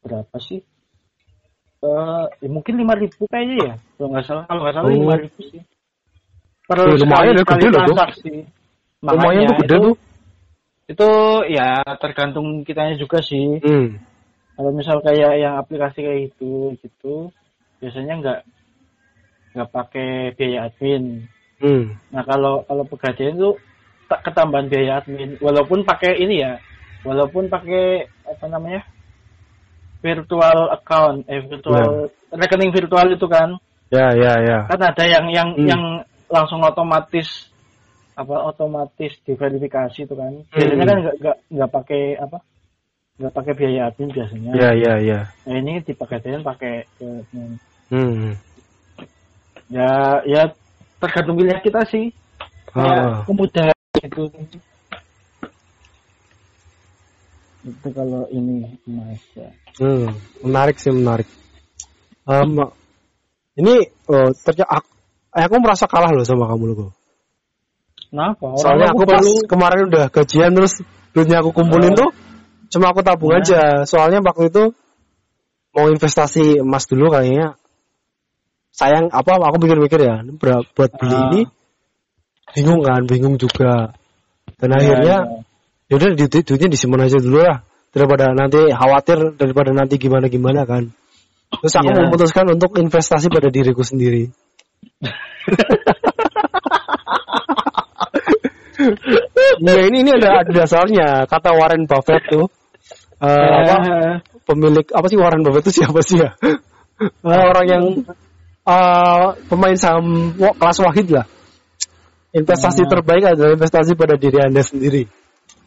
[0.00, 0.60] berapa sih?
[1.80, 4.44] Eh, ya mungkin lima ribu kayaknya ya, kalau nggak salah.
[4.44, 5.00] Kalau nggak salah Oh.
[5.00, 5.60] lima ribu sih.
[6.68, 7.96] Per Ya, lumayan ya, sekali gede loh tuh.
[7.96, 8.32] transaksi.
[9.00, 9.96] Lumayan tuh gede itu, tuh.
[10.90, 11.08] Itu
[11.48, 13.64] ya tergantung kitanya juga sih.
[13.64, 13.96] Hmm.
[14.60, 17.32] Kalau misal kayak yang aplikasi kayak itu gitu,
[17.80, 18.40] biasanya nggak
[19.56, 21.24] nggak pakai biaya admin.
[21.64, 21.96] Hmm.
[22.12, 23.56] Nah kalau kalau pegadaian itu
[24.04, 26.60] tak ketambahan biaya admin, walaupun pakai ini ya,
[27.08, 28.84] walaupun pakai apa namanya
[30.00, 33.56] virtual account, eh virtual rekening virtual itu kan,
[33.92, 34.58] Ya, ya, ya.
[34.70, 35.66] kan ada yang yang Hmm.
[35.68, 35.82] yang
[36.30, 37.48] langsung otomatis
[38.16, 40.90] apa otomatis diverifikasi itu kan, biasanya Hmm.
[40.90, 42.38] kan nggak nggak nggak pakai apa
[43.20, 44.50] nggak pakai biaya admin biasanya.
[44.56, 45.20] Ya, ya, ya.
[45.44, 47.50] Nah ini pegadaian pakai eh, admin.
[47.90, 48.32] Hmm.
[49.70, 50.50] ya ya
[50.98, 52.10] tergantung pilihan kita sih.
[52.70, 52.86] Ah.
[52.86, 54.22] kayak kemudahan itu
[57.60, 61.24] itu kalau ini mas ya Hmm, menarik sih menarik.
[62.26, 62.68] Um,
[63.54, 64.88] ini oh, ternyata aku,
[65.30, 66.92] aku merasa kalah loh sama kamu loh.
[68.10, 72.06] kenapa Orang Soalnya aku pas baru- kemarin udah gajian terus duitnya aku kumpulin Oh.
[72.06, 72.10] tuh
[72.68, 73.40] cuma aku tabung Nah.
[73.40, 73.86] aja.
[73.86, 74.74] Soalnya waktu itu
[75.70, 77.54] mau investasi emas dulu kayaknya.
[78.70, 80.22] Sayang apa aku mikir-mikir ya
[80.74, 81.22] buat beli Ah.
[81.30, 81.40] ini
[82.52, 83.94] bingung kan, bingung juga.
[84.58, 85.49] Dan Ya, akhirnya ya.
[85.90, 87.66] Yaudah duit duitnya disimpan aja dulu lah.
[87.90, 90.94] Daripada nanti khawatir daripada nanti gimana gimana kan.
[91.50, 92.06] Terus aku Iya.
[92.06, 94.30] memutuskan untuk investasi pada diriku sendiri.
[99.60, 101.28] Nah ini ini ada, ada dasarnya.
[101.28, 102.48] Kata Warren Buffett tuh
[103.20, 104.14] eh, apa Eh,
[104.48, 106.32] pemilik apa sih Warren Buffett itu siapa sih ya?
[106.40, 107.84] Eh, orang yang
[108.64, 111.28] eh, pemain saham kelas wahid lah.
[112.32, 112.88] Investasi Ah.
[112.88, 115.04] terbaik adalah investasi pada diri anda sendiri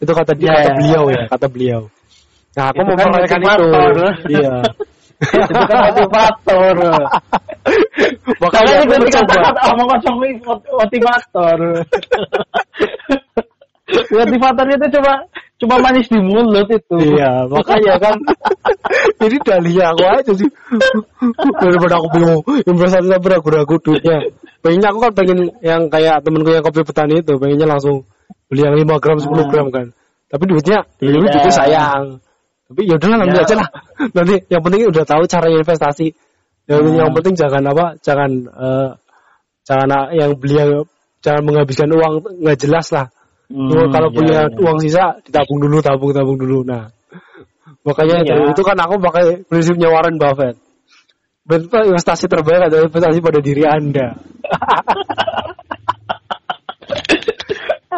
[0.02, 0.76] itu kata dia Ya, kata ya.
[0.80, 1.82] beliau ya kata beliau
[2.54, 3.66] nah aku Itu mau kan itu
[4.30, 4.56] iya
[5.24, 6.76] itu kan motivator
[8.44, 10.16] makanya itu dikatakan omong kosong
[10.76, 11.60] motivator.
[14.12, 15.14] motivator itu cuma
[15.64, 16.98] cuma manis di mulut itu.
[17.00, 18.16] Iya, makanya kan.
[19.24, 20.50] Ini dahlia aku aja sih.
[21.62, 24.18] Daripada aku bingung investasi tapi ragu-ragu duitnya.
[24.60, 28.04] Pengennya aku kan pengen yang kayak temenku yang kopi petani itu, pengennya langsung
[28.54, 29.90] beli yang 5 gram, 10 gram kan.
[30.30, 31.10] Tapi duitnya, Iya.
[31.18, 32.04] dulu duitnya sayang.
[32.70, 33.46] Tapi yaudahlah nanti Iya.
[33.50, 33.70] aja lah.
[34.18, 36.08] Nanti yang penting udah tahu cara investasi.
[36.70, 36.98] Yang, Hmm.
[37.02, 38.90] yang penting jangan apa, jangan eh,
[39.68, 40.72] jangan ah, yang beli yang
[41.26, 43.08] jangan menghabiskan uang nggak jelas lah.
[43.52, 44.58] Hmm, kalau iya, punya iya.
[44.58, 46.64] uang sisa ditabung dulu, tabung, tabung dulu.
[46.64, 46.90] Nah,
[47.84, 50.56] makanya dari itu kan aku pakai prinsipnya Warren Buffett.
[51.44, 54.16] Betul investasi terbaik adalah investasi pada diri anda.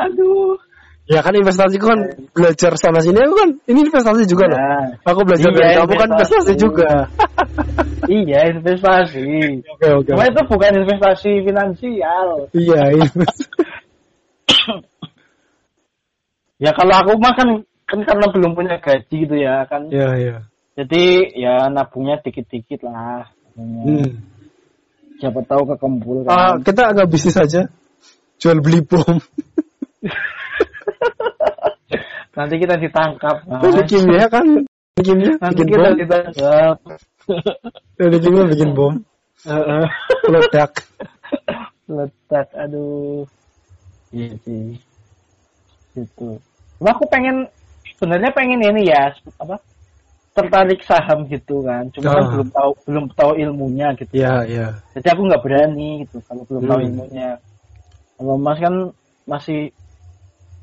[0.05, 0.57] Aduh.
[1.05, 2.01] Ya kan investasi kan
[2.33, 4.57] belajar sana sini aku kan ini investasi juga loh.
[4.57, 6.63] Nah, Aku belajar Iya, dari kamu kan investasi investasi.
[6.65, 6.91] juga.
[8.09, 9.25] iya investasi.
[9.69, 10.09] Oke oke.
[10.09, 12.27] Cuma itu bukan investasi finansial.
[12.57, 12.81] Iya.
[12.97, 13.49] invest-
[16.55, 17.49] Ya kalau aku mah kan
[17.85, 19.91] kan karena belum punya gaji gitu ya kan.
[19.93, 20.37] Iya, iya.
[20.73, 21.03] Jadi
[21.37, 23.29] ya nabungnya dikit-dikit lah.
[23.53, 24.23] Hmm.
[25.21, 26.65] Siapa tahu kekumpul Ah, kan.
[26.65, 27.69] kita agak bisnis aja.
[28.41, 29.21] Jual beli bom.
[32.35, 33.35] Nanti kita ditangkap.
[33.47, 33.63] Mas.
[33.87, 34.45] Kimia kan
[34.99, 35.95] kimia Nanti bikin kita bom.
[35.99, 36.75] ditangkap.
[37.95, 38.93] Teknik kimia bikin bom.
[39.45, 39.85] Heeh.
[40.27, 40.71] Meledak.
[41.85, 43.23] Letak, aduh.
[44.09, 44.75] Iya sih.
[45.93, 46.27] Gitu.
[46.75, 47.47] Cuma aku pengen
[47.95, 49.55] sebenarnya pengen ini ya apa
[50.35, 52.31] tertarik saham gitu kan cuma kan Ah.
[52.35, 54.67] belum tahu belum tahu ilmunya gitu Iya, iya.
[54.91, 56.87] jadi aku nggak berani gitu kalau belum tahu Hmm.
[56.91, 57.29] ilmunya
[58.19, 58.75] kalau mas kan
[59.23, 59.71] masih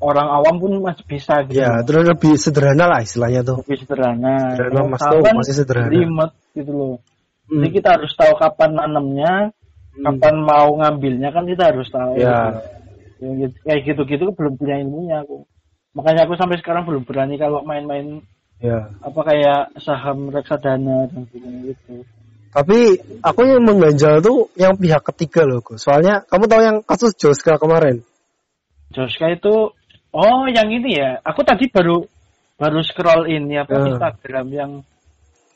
[0.03, 3.63] orang awam pun masih bisa gitu Ya, terus lebih sederhana lah istilahnya tuh.
[3.63, 5.89] lebih sederhana Sederhana, Mas, kan masih sederhana.
[5.89, 6.95] ribet gitu loh
[7.43, 7.59] Hmm.
[7.59, 9.33] jadi kita harus tahu kapan nanamnya
[9.93, 10.03] Hmm.
[10.05, 12.49] kapan mau ngambilnya kan kita harus tahu Ya.
[12.49, 12.59] gitu.
[13.23, 15.47] Yang gitu- kayak gitu-gitu belum punya ilmunya aku
[15.93, 18.19] makanya aku sampai sekarang belum berani kalau main-main
[18.57, 18.91] Ya.
[18.99, 21.23] apa kayak saham reksadana dan
[21.63, 22.03] gitu
[22.49, 22.79] Tapi
[23.19, 25.81] aku yang mengganjal tuh yang pihak ketiga loh, Gus.
[25.81, 28.05] Soalnya kamu tahu yang kasus Joska kemarin?
[28.93, 29.73] Joska itu
[30.13, 32.05] oh yang ini ya aku tadi baru
[32.57, 33.85] baru scroll ini apa Ya.
[33.97, 34.71] Instagram yang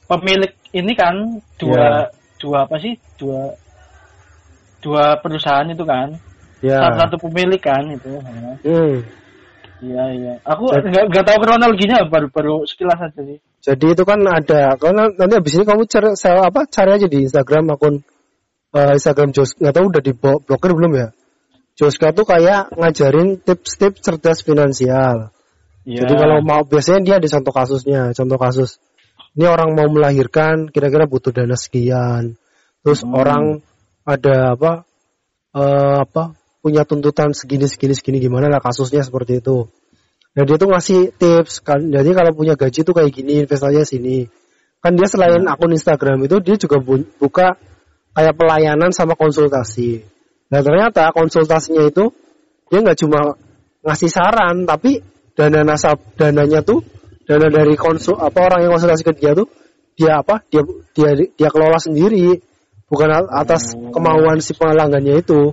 [0.10, 1.14] pemilik ini kan
[1.62, 2.10] dua
[2.42, 3.54] dua apa sih dua
[4.82, 6.18] dua perusahaan itu kan
[6.58, 6.82] Ya.
[6.82, 8.18] salah satu pemilik kan itu
[8.66, 8.98] Hmm.
[9.78, 14.16] iya iya aku nggak nggak tahu kronologinya baru baru sekilas aja sih Jadi itu kan
[14.24, 18.00] ada, karena nanti habis ini kamu cari apa cari aja di Instagram akun
[18.74, 21.08] eh, Instagram Jos, nggak tahu udah di blokir belum ya?
[21.78, 25.30] Joska tuh kayak ngajarin tips-tips cerdas finansial.
[25.86, 26.04] Iya.
[26.04, 28.82] Jadi kalau mau biasanya dia ada contoh kasusnya, contoh kasus.
[29.38, 32.34] Ini orang mau melahirkan, kira-kira butuh dana sekian.
[32.82, 33.14] Terus Hmm.
[33.14, 33.44] orang
[34.04, 34.72] ada apa?
[35.58, 36.38] eh, apa?
[36.62, 39.66] Punya tuntutan segini segini segini gimana lah kasusnya seperti itu.
[40.38, 41.82] Nah dia tuh ngasih tips kan.
[41.82, 44.30] Jadi kalau punya gaji tuh kayak gini, investasinya sini.
[44.78, 47.58] Kan dia selain akun Instagram itu dia juga bu- buka
[48.14, 50.06] kayak pelayanan sama konsultasi.
[50.48, 52.12] Nah ternyata konsultasinya itu
[52.72, 53.36] dia nggak cuma
[53.84, 55.00] ngasih saran, tapi
[55.36, 56.84] dana nasab dananya tuh
[57.28, 59.48] dana dari konsul apa orang yang konsultasi ke dia tuh
[59.94, 60.64] dia apa dia
[60.96, 62.40] dia dia kelola sendiri
[62.88, 63.92] bukan atas Oh.
[63.92, 65.52] kemauan si pelanggannya itu.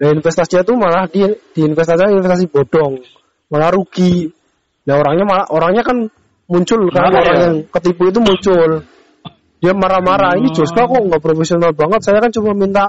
[0.00, 3.04] Nah investasinya tuh malah di di investasi investasi bodong,
[3.52, 4.32] malah rugi.
[4.88, 6.08] Nah orangnya malah orangnya kan
[6.48, 7.44] muncul kan Marah orang ya?
[7.44, 8.70] yang ketipu itu muncul.
[9.60, 10.56] Dia marah-marah, ini.
[10.56, 12.00] Joska kok nggak profesional banget.
[12.00, 12.88] Saya kan cuma minta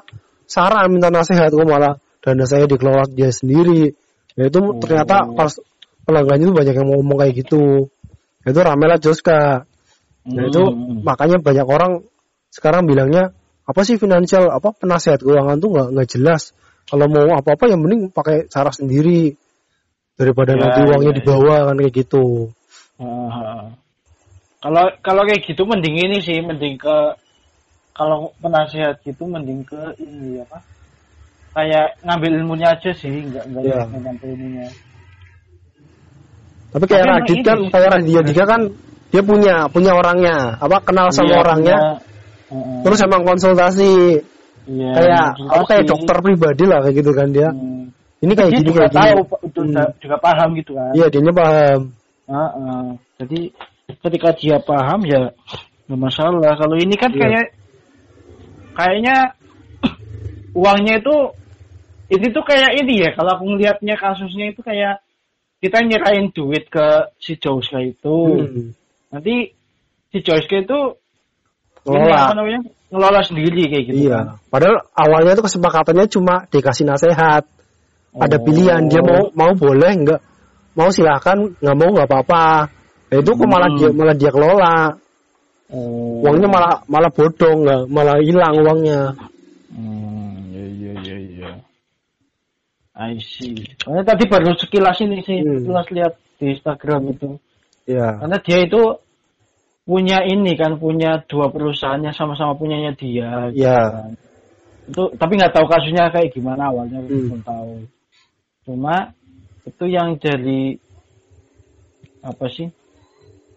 [0.51, 3.95] saran, minta nasihat, kok malah dana saya dikelola dia sendiri.
[4.35, 4.75] Ya itu Oh.
[4.83, 5.55] ternyata pas
[6.03, 7.87] pelanggannya itu banyak yang mau ngomong kayak gitu.
[8.43, 9.63] Itu rame lah Joska.
[10.27, 11.01] Nah itu Hmm.
[11.07, 12.03] makanya banyak orang
[12.51, 13.33] sekarang bilangnya
[13.65, 16.51] apa sih finansial apa penasihat keuangan tuh nggak nggak jelas.
[16.91, 19.33] Kalau mau apa-apa yang mending pakai cara sendiri
[20.19, 22.51] daripada Ya, nanti uangnya ya, dibawa kan kayak gitu.
[24.61, 26.97] Kalau kalau kayak gitu mending ini sih, mending ke
[27.91, 30.63] kalau penasihat gitu mending ke ini apa?
[31.51, 34.67] Kayak ngambil ilmunya aja sih, nggak nggak nggak ngambil ilmunya.
[36.71, 38.61] Tapi kayak Tapi Radit kan, kayak Raditya Dika kan
[39.11, 41.91] dia punya punya orangnya, apa kenal sama Iya, orangnya, punya,
[42.55, 42.79] Heeh.
[42.87, 43.91] terus emang konsultasi
[44.71, 45.51] Iya, kayak konsultasi.
[45.51, 47.49] apa kayak dokter pribadi lah kayak gitu kan dia.
[47.51, 47.91] Hmm.
[48.23, 49.01] Ini kayak gini juga kayak gini.
[49.03, 49.19] tahu,
[49.51, 49.93] juga, Hmm.
[49.99, 50.91] juga paham gitu kan.
[50.95, 51.81] Iya, dia paham.
[52.31, 52.85] Heeh.
[53.19, 53.39] Jadi
[53.99, 55.21] ketika dia paham ya
[55.91, 56.55] nggak masalah.
[56.55, 57.19] Kalau ini kan Iya.
[57.19, 57.45] kayak
[58.81, 59.17] kayaknya
[60.59, 61.15] uangnya itu
[62.11, 63.09] ini tuh kayak ini ya.
[63.15, 64.99] Kalau aku ngelihatnya kasusnya itu kayak
[65.61, 66.87] kita nyerahin duit ke
[67.21, 68.17] si Joska itu.
[68.41, 68.75] Hmm.
[69.13, 69.53] Nanti
[70.11, 70.79] si Joska itu
[71.81, 72.35] Ngelola.
[72.37, 72.61] namanya
[72.91, 73.95] ngelola sendiri kayak gitu.
[73.95, 74.03] kan.
[74.03, 74.19] Iya.
[74.51, 77.47] Padahal awalnya itu kesepakatannya cuma dikasih nasihat.
[78.11, 78.43] Ada Oh.
[78.43, 80.21] pilihan dia mau mau boleh nggak
[80.75, 82.67] mau silahkan nggak mau nggak apa-apa.
[83.07, 83.79] Nah, itu kok malah Hmm.
[83.79, 84.77] dia malah dia kelola.
[85.71, 86.19] Oh.
[86.19, 89.01] Uangnya malah malah bodong nggak malah hilang uangnya.
[89.71, 91.51] Hmm, iya iya iya iya.
[92.91, 93.55] I see.
[93.79, 95.63] Soalnya tadi baru sekilas ini sih, Hmm.
[95.63, 97.29] sekilas lihat di Instagram itu.
[97.87, 98.19] Iya.
[98.19, 98.81] Karena dia itu
[99.87, 103.47] punya ini kan, punya dua perusahaannya sama-sama punyanya dia.
[103.55, 103.79] gitu Iya.
[103.95, 104.11] kan.
[104.91, 107.07] Itu tapi nggak tahu kasusnya kayak gimana awalnya Hmm.
[107.31, 107.73] belum tahu.
[108.67, 109.15] Cuma
[109.63, 110.75] itu yang dari
[112.21, 112.67] apa sih?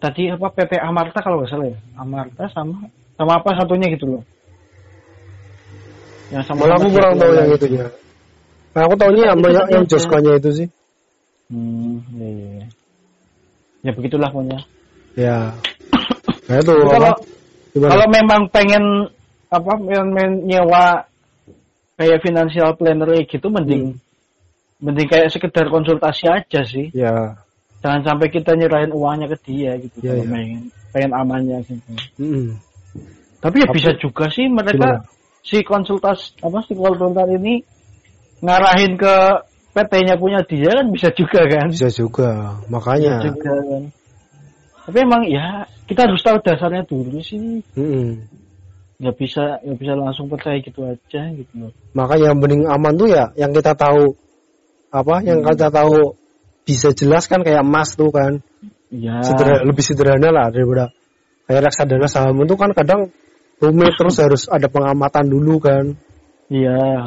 [0.04, 1.78] Tadi apa PT Amarta kalau nggak salah ya?
[1.96, 4.22] Amarta sama sama apa satunya gitu loh.
[6.28, 7.86] Yang sama Malah aku kurang tahu yang itu ya.
[8.76, 10.68] Nah, aku tahunya yang, Itu yang, Joskanya itu sih.
[11.48, 12.48] Hmm, iya, iya.
[12.52, 12.66] iya.
[13.88, 14.60] Ya begitulah pokoknya.
[15.16, 15.36] Ya.
[16.44, 17.12] Nah itu kalau
[17.72, 19.08] kalau memang pengen
[19.48, 21.08] apa pengen men- nyewa
[21.96, 24.84] kayak financial planner gitu mending Hmm.
[24.84, 26.92] mending kayak sekedar konsultasi aja sih.
[26.92, 27.40] ya.
[27.84, 30.32] Jangan sampai kita nyerahin uangnya ke dia gitu kalau iya.
[30.32, 32.56] pengen pengen amannya gitu Mm-mm.
[33.44, 34.64] tapi ya Apa- bisa juga sih Gimana?
[34.64, 34.88] mereka
[35.44, 37.60] si konsultas apa si konsultan ini
[38.40, 39.14] ngarahin ke
[39.76, 43.20] PT-nya punya dia kan bisa juga kan Bisa juga, makanya.
[43.20, 43.82] Bisa juga kan
[44.84, 48.24] tapi emang ya kita harus tahu dasarnya dulu sih Mm-mm.
[49.00, 53.28] nggak bisa nggak bisa langsung percaya gitu aja gitu Makanya yang mending aman tuh ya
[53.36, 54.16] yang kita tahu
[54.88, 56.16] apa yang kita tahu
[56.64, 58.40] bisa jelas kan kayak emas tuh kan.
[58.88, 60.90] Ya Sederhana- lebih sederhana lah daripada
[61.44, 62.40] kayak reksadana saham.
[62.44, 63.12] Itu kan kadang
[63.60, 65.94] rumit terus harus ada pengamatan dulu kan.
[66.48, 67.04] Iya.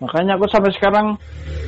[0.00, 1.20] Makanya aku sampai sekarang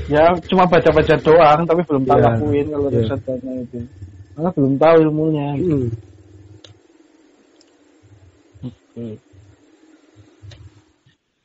[0.09, 2.97] ya cuma baca-baca doang tapi belum tahu Iya, lakuin kalau iya.
[3.05, 3.79] reksadana itu.
[4.33, 5.89] Karena belum tahu ilmunya Mm.
[8.93, 9.17] Hmm.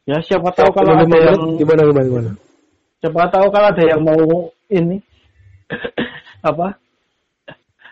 [0.03, 2.31] ya siapa tahu kalau ada yang gimana gimana gimana?
[2.99, 4.97] Siapa tahu kalau ada yang mau ini
[6.49, 6.77] apa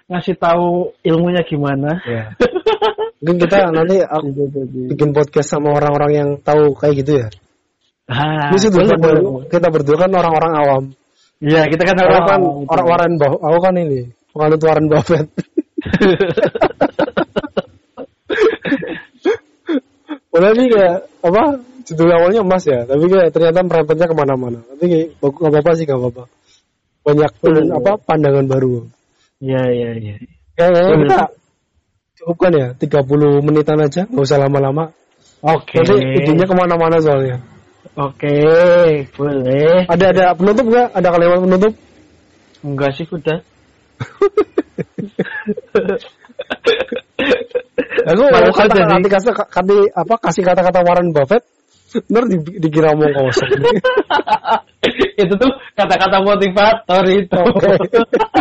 [0.06, 2.36] ngasih tahu ilmunya gimana ya
[3.24, 4.78] mungkin kita nanti aku Gitu, gitu.
[4.94, 7.30] bikin podcast sama orang-orang yang tahu kayak gitu ya
[8.06, 9.50] Ah, Ini sih boleh, kita, boleh.
[9.50, 10.84] kita berdua kan orang-orang awam
[11.42, 14.00] Iya, kita kan orang kan awam, orang Warren Buffett aku kan ini
[14.30, 15.28] penganut Warren Buffett
[20.32, 21.44] Padahal ini kayak apa
[21.88, 24.60] judul awalnya emas ya, tapi kayak ternyata merempetnya ke mana-mana.
[24.68, 26.24] Tapi kayak nggak apa-apa sih nggak apa-apa.
[27.06, 27.78] Banyak Hmm.
[27.78, 28.90] apa pandangan baru.
[29.38, 30.16] Iya, iya, iya.
[30.58, 31.02] Kayaknya Hmm.
[31.06, 31.26] kita
[32.18, 34.90] cukupkan ya 30 menitan aja, nggak usah lama-lama.
[35.46, 35.78] Oke.
[35.78, 37.38] Nanti idenya ke mana-mana soalnya.
[37.94, 38.34] Oke,
[39.14, 39.86] boleh.
[39.86, 40.88] Ada ada penutup nggak?
[40.98, 41.74] Ada kalimat penutup?
[42.66, 43.40] Enggak sih, udah.
[48.06, 48.82] Aku Males kata,
[49.96, 51.46] apa kasih kata-kata Warren Buffett,
[52.12, 53.52] ntar di, dikira omong kosong.
[55.22, 57.40] itu tuh kata-kata motivator itu.
[57.40, 57.72] Oke.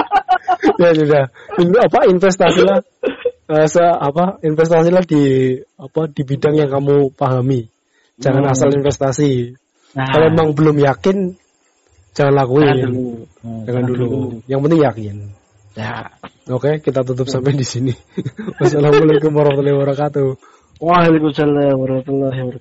[0.83, 1.25] ya sudah.
[1.63, 2.79] In- apa investasilah
[3.51, 7.69] eh, se apa investasilah di apa di bidang yang kamu pahami.
[8.19, 8.53] Jangan Hmm.
[8.55, 9.55] asal investasi.
[9.95, 11.39] Nah, Kalau emang belum yakin
[12.15, 12.67] jangan lakuin.
[12.67, 13.07] jangan dulu.
[13.43, 14.07] Nah, Jangan dulu.
[14.51, 15.17] Yang penting yakin.
[15.75, 15.95] Ya.
[16.47, 17.91] Oke, kita tutup sampai di sini.
[18.63, 20.29] Wassalamualaikum warahmatullahi wabarakatuh.
[20.79, 22.53] Waalaikumsalam warahmatullahi wabarakatuh.